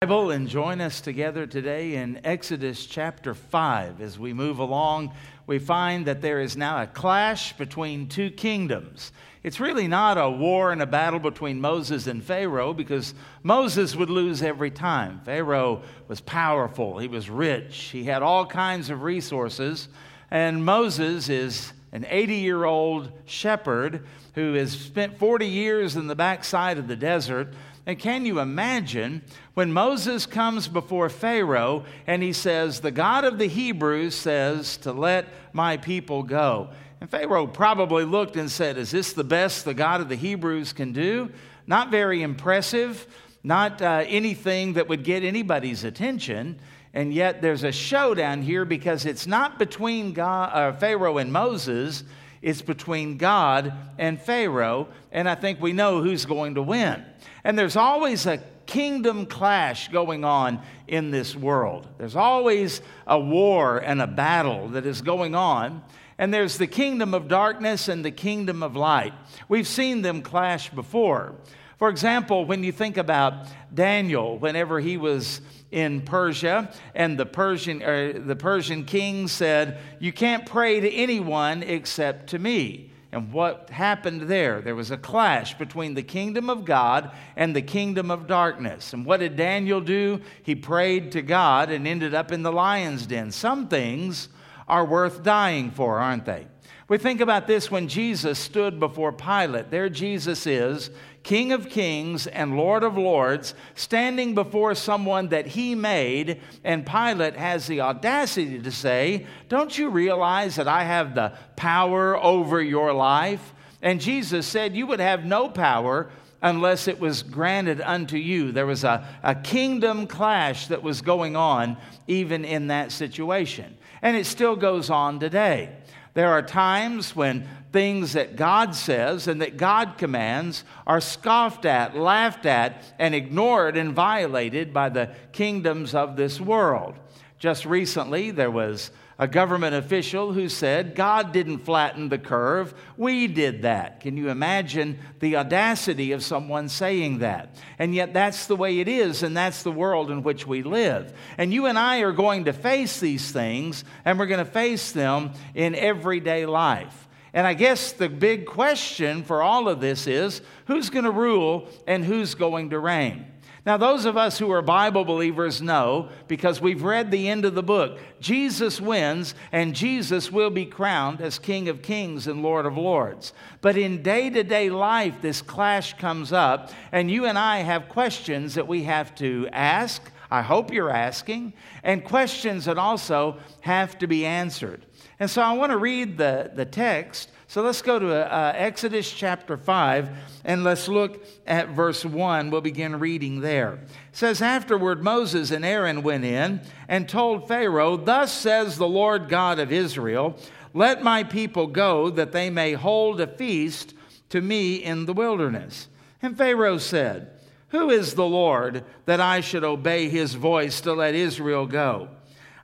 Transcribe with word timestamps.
Bible 0.00 0.30
and 0.30 0.46
join 0.46 0.80
us 0.80 1.00
together 1.00 1.44
today 1.44 1.96
in 1.96 2.20
Exodus 2.22 2.86
chapter 2.86 3.34
5. 3.34 4.00
As 4.00 4.16
we 4.16 4.32
move 4.32 4.60
along, 4.60 5.12
we 5.48 5.58
find 5.58 6.06
that 6.06 6.22
there 6.22 6.40
is 6.40 6.56
now 6.56 6.80
a 6.80 6.86
clash 6.86 7.52
between 7.54 8.06
two 8.06 8.30
kingdoms. 8.30 9.10
It's 9.42 9.58
really 9.58 9.88
not 9.88 10.16
a 10.16 10.30
war 10.30 10.70
and 10.70 10.80
a 10.80 10.86
battle 10.86 11.18
between 11.18 11.60
Moses 11.60 12.06
and 12.06 12.22
Pharaoh 12.22 12.72
because 12.72 13.12
Moses 13.42 13.96
would 13.96 14.08
lose 14.08 14.40
every 14.40 14.70
time. 14.70 15.20
Pharaoh 15.24 15.82
was 16.06 16.20
powerful, 16.20 16.98
he 16.98 17.08
was 17.08 17.28
rich, 17.28 17.76
he 17.90 18.04
had 18.04 18.22
all 18.22 18.46
kinds 18.46 18.90
of 18.90 19.02
resources, 19.02 19.88
and 20.30 20.64
Moses 20.64 21.28
is 21.28 21.72
an 21.90 22.06
80 22.08 22.36
year 22.36 22.64
old 22.64 23.10
shepherd 23.24 24.06
who 24.36 24.54
has 24.54 24.70
spent 24.70 25.18
40 25.18 25.46
years 25.46 25.96
in 25.96 26.06
the 26.06 26.14
backside 26.14 26.78
of 26.78 26.86
the 26.86 26.94
desert 26.94 27.52
and 27.88 27.98
can 27.98 28.26
you 28.26 28.38
imagine 28.38 29.22
when 29.54 29.72
Moses 29.72 30.26
comes 30.26 30.68
before 30.68 31.08
Pharaoh 31.08 31.86
and 32.06 32.22
he 32.22 32.34
says, 32.34 32.80
The 32.80 32.90
God 32.90 33.24
of 33.24 33.38
the 33.38 33.46
Hebrews 33.46 34.14
says 34.14 34.76
to 34.78 34.92
let 34.92 35.26
my 35.54 35.78
people 35.78 36.22
go? 36.22 36.68
And 37.00 37.08
Pharaoh 37.08 37.46
probably 37.46 38.04
looked 38.04 38.36
and 38.36 38.50
said, 38.50 38.76
Is 38.76 38.90
this 38.90 39.14
the 39.14 39.24
best 39.24 39.64
the 39.64 39.72
God 39.72 40.02
of 40.02 40.10
the 40.10 40.16
Hebrews 40.16 40.74
can 40.74 40.92
do? 40.92 41.30
Not 41.66 41.90
very 41.90 42.20
impressive, 42.20 43.06
not 43.42 43.80
uh, 43.80 44.04
anything 44.06 44.74
that 44.74 44.90
would 44.90 45.02
get 45.02 45.24
anybody's 45.24 45.82
attention. 45.82 46.60
And 46.92 47.14
yet 47.14 47.40
there's 47.40 47.64
a 47.64 47.72
showdown 47.72 48.42
here 48.42 48.66
because 48.66 49.06
it's 49.06 49.26
not 49.26 49.58
between 49.58 50.12
God, 50.12 50.50
uh, 50.52 50.72
Pharaoh 50.76 51.16
and 51.16 51.32
Moses, 51.32 52.04
it's 52.42 52.62
between 52.62 53.16
God 53.16 53.72
and 53.98 54.20
Pharaoh. 54.20 54.88
And 55.12 55.28
I 55.28 55.34
think 55.34 55.60
we 55.60 55.72
know 55.72 56.02
who's 56.02 56.26
going 56.26 56.54
to 56.54 56.62
win. 56.62 57.04
And 57.44 57.58
there's 57.58 57.76
always 57.76 58.26
a 58.26 58.38
kingdom 58.66 59.26
clash 59.26 59.88
going 59.88 60.24
on 60.24 60.60
in 60.86 61.10
this 61.10 61.34
world. 61.34 61.88
There's 61.98 62.16
always 62.16 62.80
a 63.06 63.18
war 63.18 63.78
and 63.78 64.00
a 64.00 64.06
battle 64.06 64.68
that 64.68 64.86
is 64.86 65.02
going 65.02 65.34
on. 65.34 65.82
And 66.18 66.34
there's 66.34 66.58
the 66.58 66.66
kingdom 66.66 67.14
of 67.14 67.28
darkness 67.28 67.88
and 67.88 68.04
the 68.04 68.10
kingdom 68.10 68.62
of 68.62 68.76
light. 68.76 69.14
We've 69.48 69.68
seen 69.68 70.02
them 70.02 70.22
clash 70.22 70.68
before. 70.70 71.34
For 71.78 71.88
example, 71.88 72.44
when 72.44 72.64
you 72.64 72.72
think 72.72 72.96
about 72.96 73.46
Daniel, 73.72 74.36
whenever 74.36 74.80
he 74.80 74.96
was 74.96 75.40
in 75.70 76.00
Persia, 76.02 76.72
and 76.94 77.16
the 77.16 77.26
Persian, 77.26 77.82
uh, 77.82 78.14
the 78.16 78.34
Persian 78.34 78.84
king 78.84 79.28
said, 79.28 79.78
You 80.00 80.12
can't 80.12 80.44
pray 80.44 80.80
to 80.80 80.90
anyone 80.90 81.62
except 81.62 82.30
to 82.30 82.38
me. 82.38 82.90
And 83.12 83.32
what 83.32 83.70
happened 83.70 84.22
there? 84.22 84.60
There 84.60 84.74
was 84.74 84.90
a 84.90 84.98
clash 84.98 85.56
between 85.56 85.94
the 85.94 86.02
kingdom 86.02 86.50
of 86.50 86.64
God 86.64 87.12
and 87.36 87.54
the 87.54 87.62
kingdom 87.62 88.10
of 88.10 88.26
darkness. 88.26 88.92
And 88.92 89.06
what 89.06 89.20
did 89.20 89.36
Daniel 89.36 89.80
do? 89.80 90.20
He 90.42 90.54
prayed 90.54 91.12
to 91.12 91.22
God 91.22 91.70
and 91.70 91.86
ended 91.86 92.12
up 92.12 92.32
in 92.32 92.42
the 92.42 92.52
lion's 92.52 93.06
den. 93.06 93.30
Some 93.30 93.68
things 93.68 94.28
are 94.66 94.84
worth 94.84 95.22
dying 95.22 95.70
for, 95.70 95.98
aren't 96.00 96.26
they? 96.26 96.48
We 96.88 96.98
think 96.98 97.20
about 97.20 97.46
this 97.46 97.70
when 97.70 97.88
Jesus 97.88 98.38
stood 98.38 98.80
before 98.80 99.12
Pilate. 99.12 99.70
There 99.70 99.88
Jesus 99.88 100.46
is, 100.46 100.90
King 101.22 101.52
of 101.52 101.68
kings 101.68 102.26
and 102.26 102.56
Lord 102.56 102.82
of 102.82 102.96
lords, 102.96 103.54
standing 103.74 104.34
before 104.34 104.74
someone 104.74 105.28
that 105.28 105.46
he 105.46 105.74
made, 105.74 106.40
and 106.64 106.86
Pilate 106.86 107.36
has 107.36 107.66
the 107.66 107.80
audacity 107.80 108.60
to 108.60 108.70
say, 108.70 109.26
Don't 109.48 109.76
you 109.76 109.90
realize 109.90 110.56
that 110.56 110.68
I 110.68 110.84
have 110.84 111.14
the 111.14 111.32
power 111.56 112.16
over 112.16 112.62
your 112.62 112.92
life? 112.92 113.52
And 113.82 114.00
Jesus 114.00 114.46
said, 114.46 114.74
You 114.74 114.86
would 114.86 115.00
have 115.00 115.24
no 115.24 115.48
power 115.48 116.10
unless 116.40 116.88
it 116.88 117.00
was 117.00 117.22
granted 117.22 117.80
unto 117.80 118.16
you. 118.16 118.52
There 118.52 118.66
was 118.66 118.84
a, 118.84 119.06
a 119.22 119.34
kingdom 119.34 120.06
clash 120.06 120.68
that 120.68 120.82
was 120.82 121.02
going 121.02 121.36
on 121.36 121.76
even 122.06 122.44
in 122.44 122.68
that 122.68 122.92
situation. 122.92 123.76
And 124.02 124.16
it 124.16 124.26
still 124.26 124.56
goes 124.56 124.90
on 124.90 125.18
today. 125.18 125.70
There 126.14 126.30
are 126.30 126.42
times 126.42 127.14
when 127.14 127.48
things 127.72 128.14
that 128.14 128.36
God 128.36 128.74
says 128.74 129.28
and 129.28 129.42
that 129.42 129.56
God 129.56 129.98
commands 129.98 130.64
are 130.86 131.00
scoffed 131.00 131.64
at, 131.64 131.96
laughed 131.96 132.46
at, 132.46 132.82
and 132.98 133.14
ignored 133.14 133.76
and 133.76 133.92
violated 133.92 134.72
by 134.72 134.88
the 134.88 135.14
kingdoms 135.32 135.94
of 135.94 136.16
this 136.16 136.40
world. 136.40 136.94
Just 137.38 137.66
recently, 137.66 138.30
there 138.30 138.50
was 138.50 138.90
a 139.20 139.26
government 139.26 139.74
official 139.74 140.32
who 140.32 140.48
said, 140.48 140.94
God 140.94 141.32
didn't 141.32 141.58
flatten 141.58 142.08
the 142.08 142.18
curve, 142.18 142.72
we 142.96 143.26
did 143.26 143.62
that. 143.62 144.00
Can 144.00 144.16
you 144.16 144.28
imagine 144.28 144.98
the 145.18 145.36
audacity 145.36 146.12
of 146.12 146.22
someone 146.22 146.68
saying 146.68 147.18
that? 147.18 147.56
And 147.80 147.94
yet, 147.94 148.14
that's 148.14 148.46
the 148.46 148.54
way 148.54 148.78
it 148.78 148.86
is, 148.86 149.24
and 149.24 149.36
that's 149.36 149.64
the 149.64 149.72
world 149.72 150.12
in 150.12 150.22
which 150.22 150.46
we 150.46 150.62
live. 150.62 151.12
And 151.36 151.52
you 151.52 151.66
and 151.66 151.76
I 151.76 151.98
are 152.00 152.12
going 152.12 152.44
to 152.44 152.52
face 152.52 153.00
these 153.00 153.32
things, 153.32 153.84
and 154.04 154.18
we're 154.18 154.26
going 154.26 154.44
to 154.44 154.50
face 154.50 154.92
them 154.92 155.32
in 155.54 155.74
everyday 155.74 156.46
life. 156.46 157.07
And 157.32 157.46
I 157.46 157.54
guess 157.54 157.92
the 157.92 158.08
big 158.08 158.46
question 158.46 159.22
for 159.22 159.42
all 159.42 159.68
of 159.68 159.80
this 159.80 160.06
is 160.06 160.40
who's 160.66 160.90
going 160.90 161.04
to 161.04 161.10
rule 161.10 161.68
and 161.86 162.04
who's 162.04 162.34
going 162.34 162.70
to 162.70 162.78
reign? 162.78 163.26
Now, 163.68 163.76
those 163.76 164.06
of 164.06 164.16
us 164.16 164.38
who 164.38 164.50
are 164.50 164.62
Bible 164.62 165.04
believers 165.04 165.60
know, 165.60 166.08
because 166.26 166.58
we've 166.58 166.82
read 166.82 167.10
the 167.10 167.28
end 167.28 167.44
of 167.44 167.54
the 167.54 167.62
book, 167.62 167.98
Jesus 168.18 168.80
wins 168.80 169.34
and 169.52 169.74
Jesus 169.74 170.32
will 170.32 170.48
be 170.48 170.64
crowned 170.64 171.20
as 171.20 171.38
King 171.38 171.68
of 171.68 171.82
Kings 171.82 172.26
and 172.26 172.42
Lord 172.42 172.64
of 172.64 172.78
Lords. 172.78 173.34
But 173.60 173.76
in 173.76 174.02
day 174.02 174.30
to 174.30 174.42
day 174.42 174.70
life, 174.70 175.16
this 175.20 175.42
clash 175.42 175.98
comes 175.98 176.32
up, 176.32 176.70
and 176.92 177.10
you 177.10 177.26
and 177.26 177.36
I 177.38 177.58
have 177.58 177.90
questions 177.90 178.54
that 178.54 178.66
we 178.66 178.84
have 178.84 179.14
to 179.16 179.48
ask. 179.52 180.00
I 180.30 180.40
hope 180.40 180.72
you're 180.72 180.88
asking, 180.88 181.52
and 181.82 182.02
questions 182.02 182.64
that 182.64 182.78
also 182.78 183.36
have 183.60 183.98
to 183.98 184.06
be 184.06 184.24
answered. 184.24 184.86
And 185.20 185.30
so 185.30 185.42
I 185.42 185.52
want 185.52 185.72
to 185.72 185.78
read 185.78 186.16
the, 186.18 186.50
the 186.54 186.64
text 186.64 187.30
so 187.50 187.62
let's 187.62 187.80
go 187.80 187.98
to 187.98 188.12
uh, 188.12 188.52
Exodus 188.54 189.10
chapter 189.10 189.56
5 189.56 190.10
and 190.44 190.64
let's 190.64 190.86
look 190.86 191.24
at 191.46 191.70
verse 191.70 192.04
1. 192.04 192.50
We'll 192.50 192.60
begin 192.60 192.98
reading 192.98 193.40
there. 193.40 193.76
It 193.76 193.88
says, 194.12 194.42
Afterward, 194.42 195.02
Moses 195.02 195.50
and 195.50 195.64
Aaron 195.64 196.02
went 196.02 196.26
in 196.26 196.60
and 196.88 197.08
told 197.08 197.48
Pharaoh, 197.48 197.96
Thus 197.96 198.32
says 198.34 198.76
the 198.76 198.86
Lord 198.86 199.30
God 199.30 199.58
of 199.58 199.72
Israel, 199.72 200.36
Let 200.74 201.02
my 201.02 201.24
people 201.24 201.68
go 201.68 202.10
that 202.10 202.32
they 202.32 202.50
may 202.50 202.74
hold 202.74 203.18
a 203.18 203.26
feast 203.26 203.94
to 204.28 204.42
me 204.42 204.74
in 204.74 205.06
the 205.06 205.14
wilderness. 205.14 205.88
And 206.20 206.36
Pharaoh 206.36 206.76
said, 206.76 207.30
Who 207.68 207.88
is 207.88 208.12
the 208.12 208.26
Lord 208.26 208.84
that 209.06 209.22
I 209.22 209.40
should 209.40 209.64
obey 209.64 210.10
his 210.10 210.34
voice 210.34 210.82
to 210.82 210.92
let 210.92 211.14
Israel 211.14 211.64
go? 211.64 212.10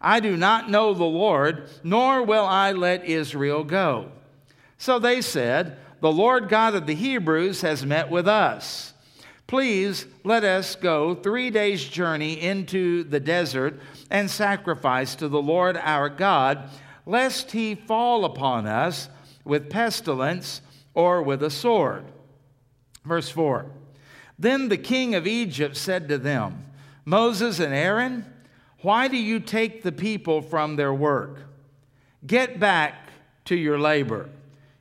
I 0.04 0.20
do 0.20 0.37
not 0.37 0.69
know 0.70 0.92
the 0.92 1.04
Lord, 1.04 1.70
nor 1.82 2.22
will 2.22 2.44
I 2.44 2.72
let 2.72 3.06
Israel 3.06 3.65
go. 3.65 4.12
So 4.76 4.98
they 4.98 5.22
said, 5.22 5.78
The 6.03 6.12
Lord 6.12 6.50
God 6.50 6.75
of 6.75 6.87
the 6.87 6.94
Hebrews 6.94 7.62
has 7.62 7.87
met 7.87 8.10
with 8.10 8.28
us. 8.28 8.92
Please 9.47 10.06
let 10.22 10.44
us 10.44 10.75
go 10.75 11.15
three 11.15 11.48
days' 11.48 11.84
journey 11.84 12.38
into 12.38 13.04
the 13.04 13.19
desert 13.19 13.81
and 14.10 14.31
sacrifice 14.31 15.15
to 15.15 15.28
the 15.28 15.41
Lord 15.41 15.78
our 15.78 16.10
God, 16.10 16.69
lest 17.06 17.53
he 17.53 17.75
fall 17.75 18.26
upon 18.26 18.66
us 18.66 19.09
with 19.42 19.71
pestilence 19.71 20.60
or 20.92 21.22
with 21.22 21.42
a 21.42 21.50
sword. 21.50 22.04
Verse 23.06 23.31
4 23.31 23.65
Then 24.38 24.69
the 24.69 24.76
king 24.76 25.15
of 25.15 25.26
Egypt 25.26 25.78
said 25.78 26.10
to 26.10 26.19
them, 26.19 26.66
Moses 27.06 27.59
and 27.59 27.72
Aaron, 27.72 28.34
why 28.84 29.09
do 29.09 29.17
you 29.17 29.41
take 29.41 29.83
the 29.83 29.93
people 29.93 30.43
from 30.43 30.77
their 30.77 30.93
work? 30.93 31.39
Get 32.27 32.61
back 32.61 33.09
to 33.47 33.56
your 33.56 33.78
labor. 33.78 34.28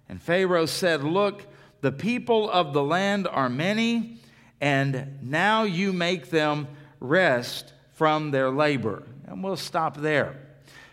And 0.10 0.22
Pharaoh 0.22 0.66
said, 0.66 1.06
Look, 1.06 1.44
the 1.80 1.94
people 1.94 2.52
of 2.52 2.74
the 2.74 2.84
land 2.84 3.30
are 3.30 3.48
many, 3.48 4.20
and 4.60 5.20
now 5.22 5.64
you 5.64 5.94
make 5.94 6.30
them 6.30 6.68
rest 7.00 7.72
from 7.94 8.32
their 8.32 8.50
labor. 8.50 9.04
And 9.26 9.42
we'll 9.42 9.56
stop 9.56 9.96
there. 9.96 10.36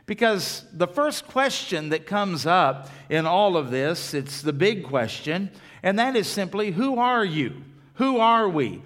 Because 0.07 0.65
the 0.73 0.87
first 0.87 1.27
question 1.27 1.89
that 1.89 2.07
comes 2.07 2.47
up 2.47 2.91
in 3.09 3.27
all 3.27 3.57
of 3.57 3.73
this, 3.73 4.15
it's 4.15 4.41
the 4.41 4.53
big 4.53 4.85
question, 4.85 5.51
and 5.83 5.99
that 5.99 6.15
is 6.15 6.29
simply 6.29 6.71
who 6.71 6.99
are 7.01 7.25
you? 7.25 7.63
Who 7.95 8.19
are 8.19 8.49
we? 8.49 8.83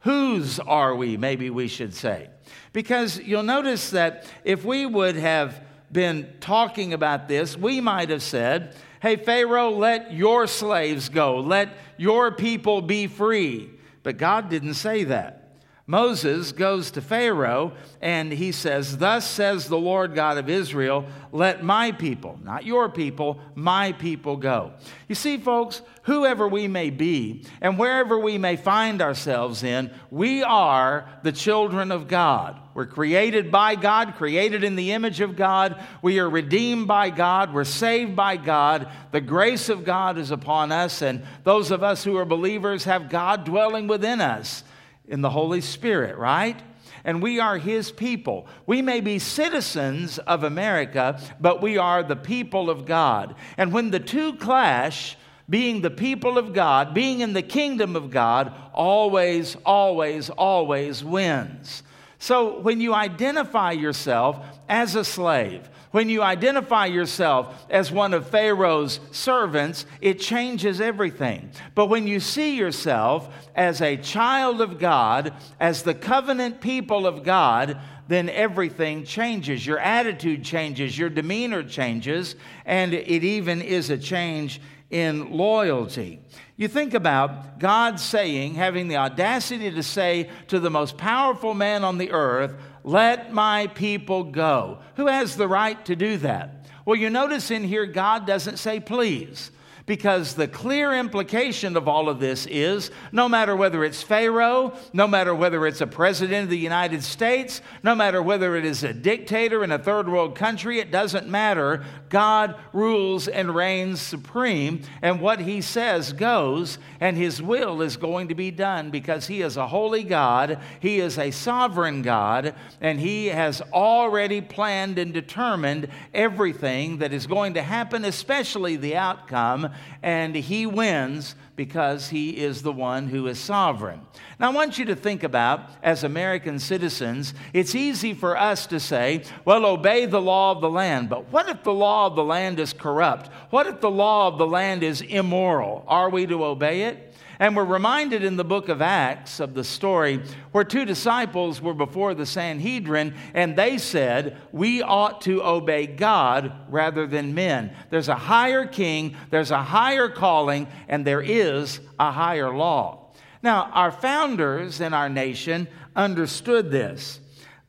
Whose 0.00 0.58
are 0.58 0.94
we, 0.94 1.18
maybe 1.18 1.50
we 1.50 1.68
should 1.68 1.92
say. 1.92 2.30
Because 2.72 3.18
you'll 3.18 3.42
notice 3.42 3.90
that 3.90 4.26
if 4.44 4.64
we 4.64 4.86
would 4.86 5.16
have 5.16 5.60
been 5.90 6.32
talking 6.40 6.92
about 6.92 7.28
this, 7.28 7.56
we 7.56 7.80
might 7.80 8.10
have 8.10 8.22
said, 8.22 8.74
Hey, 9.00 9.16
Pharaoh, 9.16 9.70
let 9.70 10.12
your 10.12 10.46
slaves 10.46 11.08
go. 11.08 11.38
Let 11.38 11.70
your 11.96 12.32
people 12.32 12.82
be 12.82 13.06
free. 13.06 13.70
But 14.02 14.16
God 14.16 14.48
didn't 14.48 14.74
say 14.74 15.04
that. 15.04 15.47
Moses 15.90 16.52
goes 16.52 16.90
to 16.90 17.00
Pharaoh 17.00 17.72
and 18.02 18.30
he 18.30 18.52
says, 18.52 18.98
Thus 18.98 19.26
says 19.26 19.68
the 19.68 19.78
Lord 19.78 20.14
God 20.14 20.36
of 20.36 20.50
Israel, 20.50 21.06
let 21.32 21.64
my 21.64 21.92
people, 21.92 22.38
not 22.44 22.66
your 22.66 22.90
people, 22.90 23.40
my 23.54 23.92
people 23.92 24.36
go. 24.36 24.74
You 25.08 25.14
see, 25.14 25.38
folks, 25.38 25.80
whoever 26.02 26.46
we 26.46 26.68
may 26.68 26.90
be 26.90 27.46
and 27.62 27.78
wherever 27.78 28.18
we 28.18 28.36
may 28.36 28.56
find 28.56 29.00
ourselves 29.00 29.62
in, 29.62 29.90
we 30.10 30.42
are 30.42 31.08
the 31.22 31.32
children 31.32 31.90
of 31.90 32.06
God. 32.06 32.60
We're 32.74 32.84
created 32.84 33.50
by 33.50 33.74
God, 33.74 34.16
created 34.16 34.64
in 34.64 34.76
the 34.76 34.92
image 34.92 35.22
of 35.22 35.36
God. 35.36 35.82
We 36.02 36.18
are 36.18 36.28
redeemed 36.28 36.86
by 36.86 37.08
God. 37.08 37.54
We're 37.54 37.64
saved 37.64 38.14
by 38.14 38.36
God. 38.36 38.88
The 39.10 39.22
grace 39.22 39.70
of 39.70 39.86
God 39.86 40.18
is 40.18 40.30
upon 40.30 40.70
us, 40.70 41.00
and 41.00 41.22
those 41.44 41.70
of 41.70 41.82
us 41.82 42.04
who 42.04 42.18
are 42.18 42.26
believers 42.26 42.84
have 42.84 43.08
God 43.08 43.44
dwelling 43.44 43.86
within 43.86 44.20
us 44.20 44.64
in 45.08 45.20
the 45.20 45.30
Holy 45.30 45.60
Spirit, 45.60 46.16
right? 46.16 46.60
And 47.04 47.22
we 47.22 47.40
are 47.40 47.58
His 47.58 47.90
people. 47.90 48.46
We 48.66 48.82
may 48.82 49.00
be 49.00 49.18
citizens 49.18 50.18
of 50.18 50.44
America, 50.44 51.20
but 51.40 51.62
we 51.62 51.78
are 51.78 52.02
the 52.02 52.16
people 52.16 52.70
of 52.70 52.86
God. 52.86 53.34
And 53.56 53.72
when 53.72 53.90
the 53.90 54.00
two 54.00 54.34
clash, 54.34 55.16
being 55.48 55.80
the 55.80 55.90
people 55.90 56.36
of 56.36 56.52
God, 56.52 56.92
being 56.92 57.20
in 57.20 57.32
the 57.32 57.42
kingdom 57.42 57.96
of 57.96 58.10
God, 58.10 58.52
always, 58.74 59.56
always, 59.64 60.28
always 60.30 61.02
wins. 61.02 61.82
So 62.18 62.60
when 62.60 62.80
you 62.80 62.94
identify 62.94 63.72
yourself 63.72 64.44
as 64.68 64.94
a 64.94 65.04
slave, 65.04 65.68
when 65.90 66.08
you 66.08 66.22
identify 66.22 66.86
yourself 66.86 67.66
as 67.70 67.90
one 67.90 68.14
of 68.14 68.28
Pharaoh's 68.28 69.00
servants, 69.10 69.86
it 70.00 70.20
changes 70.20 70.80
everything. 70.80 71.50
But 71.74 71.86
when 71.86 72.06
you 72.06 72.20
see 72.20 72.56
yourself 72.56 73.28
as 73.54 73.80
a 73.80 73.96
child 73.96 74.60
of 74.60 74.78
God, 74.78 75.32
as 75.58 75.82
the 75.82 75.94
covenant 75.94 76.60
people 76.60 77.06
of 77.06 77.22
God, 77.22 77.80
then 78.08 78.28
everything 78.30 79.04
changes. 79.04 79.66
Your 79.66 79.78
attitude 79.78 80.42
changes, 80.42 80.98
your 80.98 81.10
demeanor 81.10 81.62
changes, 81.62 82.36
and 82.64 82.94
it 82.94 83.24
even 83.24 83.60
is 83.60 83.90
a 83.90 83.98
change 83.98 84.60
in 84.90 85.32
loyalty. 85.32 86.20
You 86.56 86.68
think 86.68 86.94
about 86.94 87.60
God 87.60 88.00
saying, 88.00 88.54
having 88.54 88.88
the 88.88 88.96
audacity 88.96 89.70
to 89.70 89.82
say 89.82 90.30
to 90.48 90.58
the 90.58 90.70
most 90.70 90.96
powerful 90.96 91.54
man 91.54 91.84
on 91.84 91.98
the 91.98 92.10
earth, 92.10 92.54
let 92.84 93.32
my 93.32 93.66
people 93.68 94.24
go. 94.24 94.78
Who 94.96 95.06
has 95.06 95.36
the 95.36 95.48
right 95.48 95.84
to 95.86 95.96
do 95.96 96.16
that? 96.18 96.66
Well, 96.84 96.96
you 96.96 97.10
notice 97.10 97.50
in 97.50 97.64
here, 97.64 97.86
God 97.86 98.26
doesn't 98.26 98.58
say 98.58 98.80
please 98.80 99.50
because 99.88 100.34
the 100.34 100.46
clear 100.46 100.92
implication 100.92 101.74
of 101.74 101.88
all 101.88 102.10
of 102.10 102.20
this 102.20 102.46
is 102.46 102.90
no 103.10 103.26
matter 103.26 103.56
whether 103.56 103.82
it's 103.82 104.02
Pharaoh, 104.02 104.76
no 104.92 105.08
matter 105.08 105.34
whether 105.34 105.66
it's 105.66 105.80
a 105.80 105.86
president 105.86 106.44
of 106.44 106.50
the 106.50 106.58
United 106.58 107.02
States, 107.02 107.62
no 107.82 107.94
matter 107.94 108.22
whether 108.22 108.54
it 108.54 108.66
is 108.66 108.84
a 108.84 108.92
dictator 108.92 109.64
in 109.64 109.72
a 109.72 109.78
third 109.78 110.06
world 110.06 110.36
country, 110.36 110.78
it 110.78 110.90
doesn't 110.90 111.26
matter. 111.26 111.84
God 112.10 112.54
rules 112.74 113.28
and 113.28 113.54
reigns 113.54 114.00
supreme, 114.00 114.82
and 115.00 115.22
what 115.22 115.40
he 115.40 115.62
says 115.62 116.12
goes, 116.12 116.78
and 117.00 117.16
his 117.16 117.40
will 117.40 117.80
is 117.80 117.96
going 117.96 118.28
to 118.28 118.34
be 118.34 118.50
done 118.50 118.90
because 118.90 119.26
he 119.26 119.40
is 119.40 119.56
a 119.56 119.66
holy 119.66 120.04
God, 120.04 120.58
he 120.80 121.00
is 121.00 121.18
a 121.18 121.30
sovereign 121.30 122.02
God, 122.02 122.54
and 122.82 123.00
he 123.00 123.26
has 123.26 123.62
already 123.72 124.42
planned 124.42 124.98
and 124.98 125.14
determined 125.14 125.88
everything 126.12 126.98
that 126.98 127.14
is 127.14 127.26
going 127.26 127.54
to 127.54 127.62
happen, 127.62 128.04
especially 128.04 128.76
the 128.76 128.94
outcome 128.94 129.70
and 130.02 130.34
he 130.34 130.66
wins 130.66 131.34
because 131.56 132.08
he 132.08 132.30
is 132.30 132.62
the 132.62 132.72
one 132.72 133.08
who 133.08 133.26
is 133.26 133.38
sovereign. 133.38 134.00
Now, 134.38 134.50
I 134.50 134.54
want 134.54 134.78
you 134.78 134.84
to 134.86 134.94
think 134.94 135.24
about, 135.24 135.70
as 135.82 136.04
American 136.04 136.58
citizens, 136.60 137.34
it's 137.52 137.74
easy 137.74 138.14
for 138.14 138.36
us 138.36 138.66
to 138.68 138.78
say, 138.78 139.24
well, 139.44 139.66
obey 139.66 140.06
the 140.06 140.20
law 140.20 140.52
of 140.52 140.60
the 140.60 140.70
land. 140.70 141.08
But 141.08 141.32
what 141.32 141.48
if 141.48 141.64
the 141.64 141.72
law 141.72 142.06
of 142.06 142.14
the 142.14 142.24
land 142.24 142.60
is 142.60 142.72
corrupt? 142.72 143.28
What 143.50 143.66
if 143.66 143.80
the 143.80 143.90
law 143.90 144.28
of 144.28 144.38
the 144.38 144.46
land 144.46 144.84
is 144.84 145.00
immoral? 145.00 145.84
Are 145.88 146.10
we 146.10 146.26
to 146.26 146.44
obey 146.44 146.82
it? 146.82 147.07
And 147.40 147.54
we're 147.54 147.64
reminded 147.64 148.24
in 148.24 148.36
the 148.36 148.44
book 148.44 148.68
of 148.68 148.82
Acts 148.82 149.38
of 149.38 149.54
the 149.54 149.62
story 149.62 150.20
where 150.50 150.64
two 150.64 150.84
disciples 150.84 151.62
were 151.62 151.74
before 151.74 152.14
the 152.14 152.26
Sanhedrin 152.26 153.14
and 153.32 153.54
they 153.54 153.78
said, 153.78 154.38
We 154.50 154.82
ought 154.82 155.20
to 155.22 155.44
obey 155.44 155.86
God 155.86 156.52
rather 156.68 157.06
than 157.06 157.34
men. 157.34 157.74
There's 157.90 158.08
a 158.08 158.16
higher 158.16 158.66
king, 158.66 159.14
there's 159.30 159.52
a 159.52 159.62
higher 159.62 160.08
calling, 160.08 160.66
and 160.88 161.04
there 161.04 161.22
is 161.22 161.78
a 161.98 162.10
higher 162.10 162.54
law. 162.54 163.12
Now, 163.40 163.70
our 163.72 163.92
founders 163.92 164.80
in 164.80 164.92
our 164.92 165.08
nation 165.08 165.68
understood 165.94 166.72
this. 166.72 167.20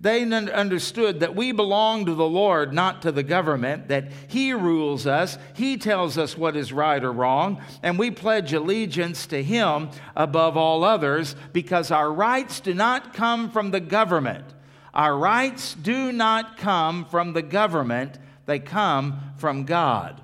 They 0.02 0.24
understood 0.24 1.20
that 1.20 1.36
we 1.36 1.52
belong 1.52 2.06
to 2.06 2.14
the 2.14 2.28
Lord, 2.28 2.74
not 2.74 3.02
to 3.02 3.12
the 3.12 3.24
government, 3.24 3.90
that 3.90 4.10
He 4.30 4.54
rules 4.54 5.06
us, 5.06 5.38
He 5.54 5.76
tells 5.76 6.18
us 6.18 6.38
what 6.38 6.56
is 6.56 6.72
right 6.72 7.04
or 7.04 7.12
wrong, 7.12 7.62
and 7.84 8.00
we 8.00 8.10
pledge 8.10 8.54
allegiance 8.54 9.28
to 9.28 9.44
Him 9.44 9.90
above 10.16 10.56
all 10.56 10.86
others 10.86 11.36
because 11.52 11.92
our 11.92 12.12
rights 12.12 12.62
do 12.62 12.74
not 12.74 13.14
come 13.14 13.52
from 13.52 13.72
the 13.72 13.82
government. 13.82 14.46
Our 14.94 15.18
rights 15.18 15.76
do 15.76 16.14
not 16.14 16.58
come 16.58 17.04
from 17.04 17.34
the 17.34 17.42
government, 17.42 18.18
they 18.46 18.60
come 18.60 19.20
from 19.36 19.66
God. 19.66 20.22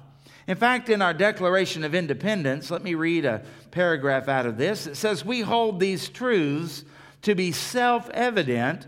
In 0.48 0.56
fact, 0.56 0.90
in 0.90 1.02
our 1.02 1.14
Declaration 1.14 1.84
of 1.84 1.94
Independence, 1.94 2.72
let 2.72 2.84
me 2.84 2.96
read 2.96 3.26
a 3.26 3.44
paragraph 3.72 4.30
out 4.30 4.46
of 4.46 4.58
this. 4.58 4.88
It 4.88 4.96
says, 4.96 5.26
We 5.26 5.42
hold 5.42 5.82
these 5.82 6.08
truths 6.08 6.86
to 7.24 7.36
be 7.36 7.52
self 7.52 8.10
evident 8.12 8.88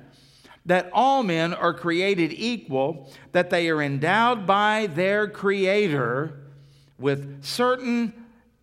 that 0.68 0.90
all 0.94 1.24
men 1.24 1.54
are 1.54 1.74
created 1.74 2.32
equal, 2.34 3.12
that 3.32 3.50
they 3.50 3.70
are 3.70 3.82
endowed 3.82 4.46
by 4.46 4.88
their 4.88 5.28
Creator 5.28 6.38
with 7.00 7.44
certain 7.44 8.14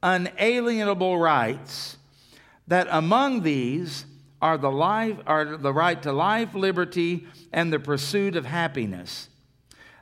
unalienable 0.02 1.18
rights, 1.18 1.96
that 2.68 2.86
among 2.90 3.42
these 3.42 4.04
are 4.42 4.58
the, 4.58 4.70
life, 4.70 5.16
are 5.26 5.56
the 5.56 5.72
right 5.72 6.02
to 6.02 6.12
life, 6.12 6.54
liberty, 6.54 7.26
and 7.52 7.72
the 7.72 7.78
pursuit 7.78 8.36
of 8.36 8.44
happiness. 8.44 9.30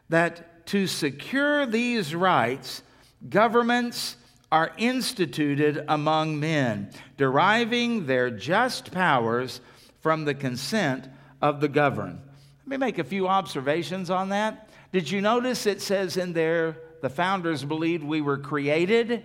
That 0.08 0.66
to 0.66 0.88
secure 0.88 1.66
these 1.66 2.16
rights, 2.16 2.82
governments 3.28 4.16
are 4.50 4.72
instituted 4.76 5.84
among 5.86 6.40
men, 6.40 6.90
deriving 7.16 8.06
their 8.06 8.30
just 8.30 8.90
powers 8.90 9.60
from 10.00 10.24
the 10.24 10.34
consent 10.34 11.08
of 11.42 11.60
the 11.60 11.68
governed. 11.68 12.20
Let 12.60 12.68
me 12.68 12.76
make 12.78 12.98
a 12.98 13.04
few 13.04 13.28
observations 13.28 14.08
on 14.08 14.30
that. 14.30 14.70
Did 14.92 15.10
you 15.10 15.20
notice 15.20 15.66
it 15.66 15.82
says 15.82 16.16
in 16.16 16.32
there 16.32 16.78
the 17.02 17.10
founders 17.10 17.64
believed 17.64 18.04
we 18.04 18.20
were 18.20 18.38
created? 18.38 19.24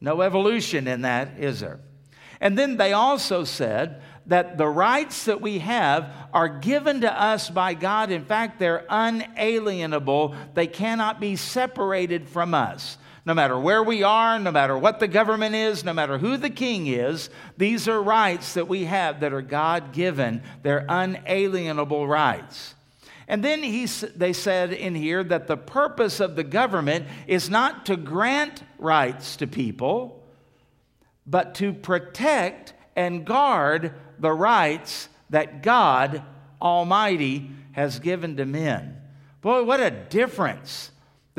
No 0.00 0.22
evolution 0.22 0.88
in 0.88 1.02
that, 1.02 1.38
is 1.38 1.60
there? 1.60 1.78
And 2.40 2.58
then 2.58 2.78
they 2.78 2.94
also 2.94 3.44
said 3.44 4.00
that 4.26 4.56
the 4.56 4.66
rights 4.66 5.26
that 5.26 5.42
we 5.42 5.58
have 5.58 6.10
are 6.32 6.48
given 6.48 7.02
to 7.02 7.22
us 7.22 7.50
by 7.50 7.74
God. 7.74 8.10
In 8.10 8.24
fact, 8.24 8.58
they're 8.58 8.86
unalienable, 8.88 10.34
they 10.54 10.66
cannot 10.66 11.20
be 11.20 11.36
separated 11.36 12.28
from 12.28 12.54
us. 12.54 12.96
No 13.30 13.34
matter 13.34 13.56
where 13.56 13.84
we 13.84 14.02
are, 14.02 14.40
no 14.40 14.50
matter 14.50 14.76
what 14.76 14.98
the 14.98 15.06
government 15.06 15.54
is, 15.54 15.84
no 15.84 15.92
matter 15.92 16.18
who 16.18 16.36
the 16.36 16.50
king 16.50 16.88
is, 16.88 17.30
these 17.56 17.86
are 17.86 18.02
rights 18.02 18.54
that 18.54 18.66
we 18.66 18.86
have 18.86 19.20
that 19.20 19.32
are 19.32 19.40
God 19.40 19.92
given. 19.92 20.42
They're 20.64 20.84
unalienable 20.88 22.08
rights. 22.08 22.74
And 23.28 23.44
then 23.44 23.62
he, 23.62 23.86
they 23.86 24.32
said 24.32 24.72
in 24.72 24.96
here 24.96 25.22
that 25.22 25.46
the 25.46 25.56
purpose 25.56 26.18
of 26.18 26.34
the 26.34 26.42
government 26.42 27.06
is 27.28 27.48
not 27.48 27.86
to 27.86 27.96
grant 27.96 28.64
rights 28.78 29.36
to 29.36 29.46
people, 29.46 30.24
but 31.24 31.54
to 31.54 31.72
protect 31.72 32.72
and 32.96 33.24
guard 33.24 33.94
the 34.18 34.32
rights 34.32 35.08
that 35.30 35.62
God 35.62 36.24
Almighty 36.60 37.48
has 37.74 38.00
given 38.00 38.36
to 38.38 38.44
men. 38.44 39.00
Boy, 39.40 39.62
what 39.62 39.78
a 39.78 39.92
difference 39.92 40.90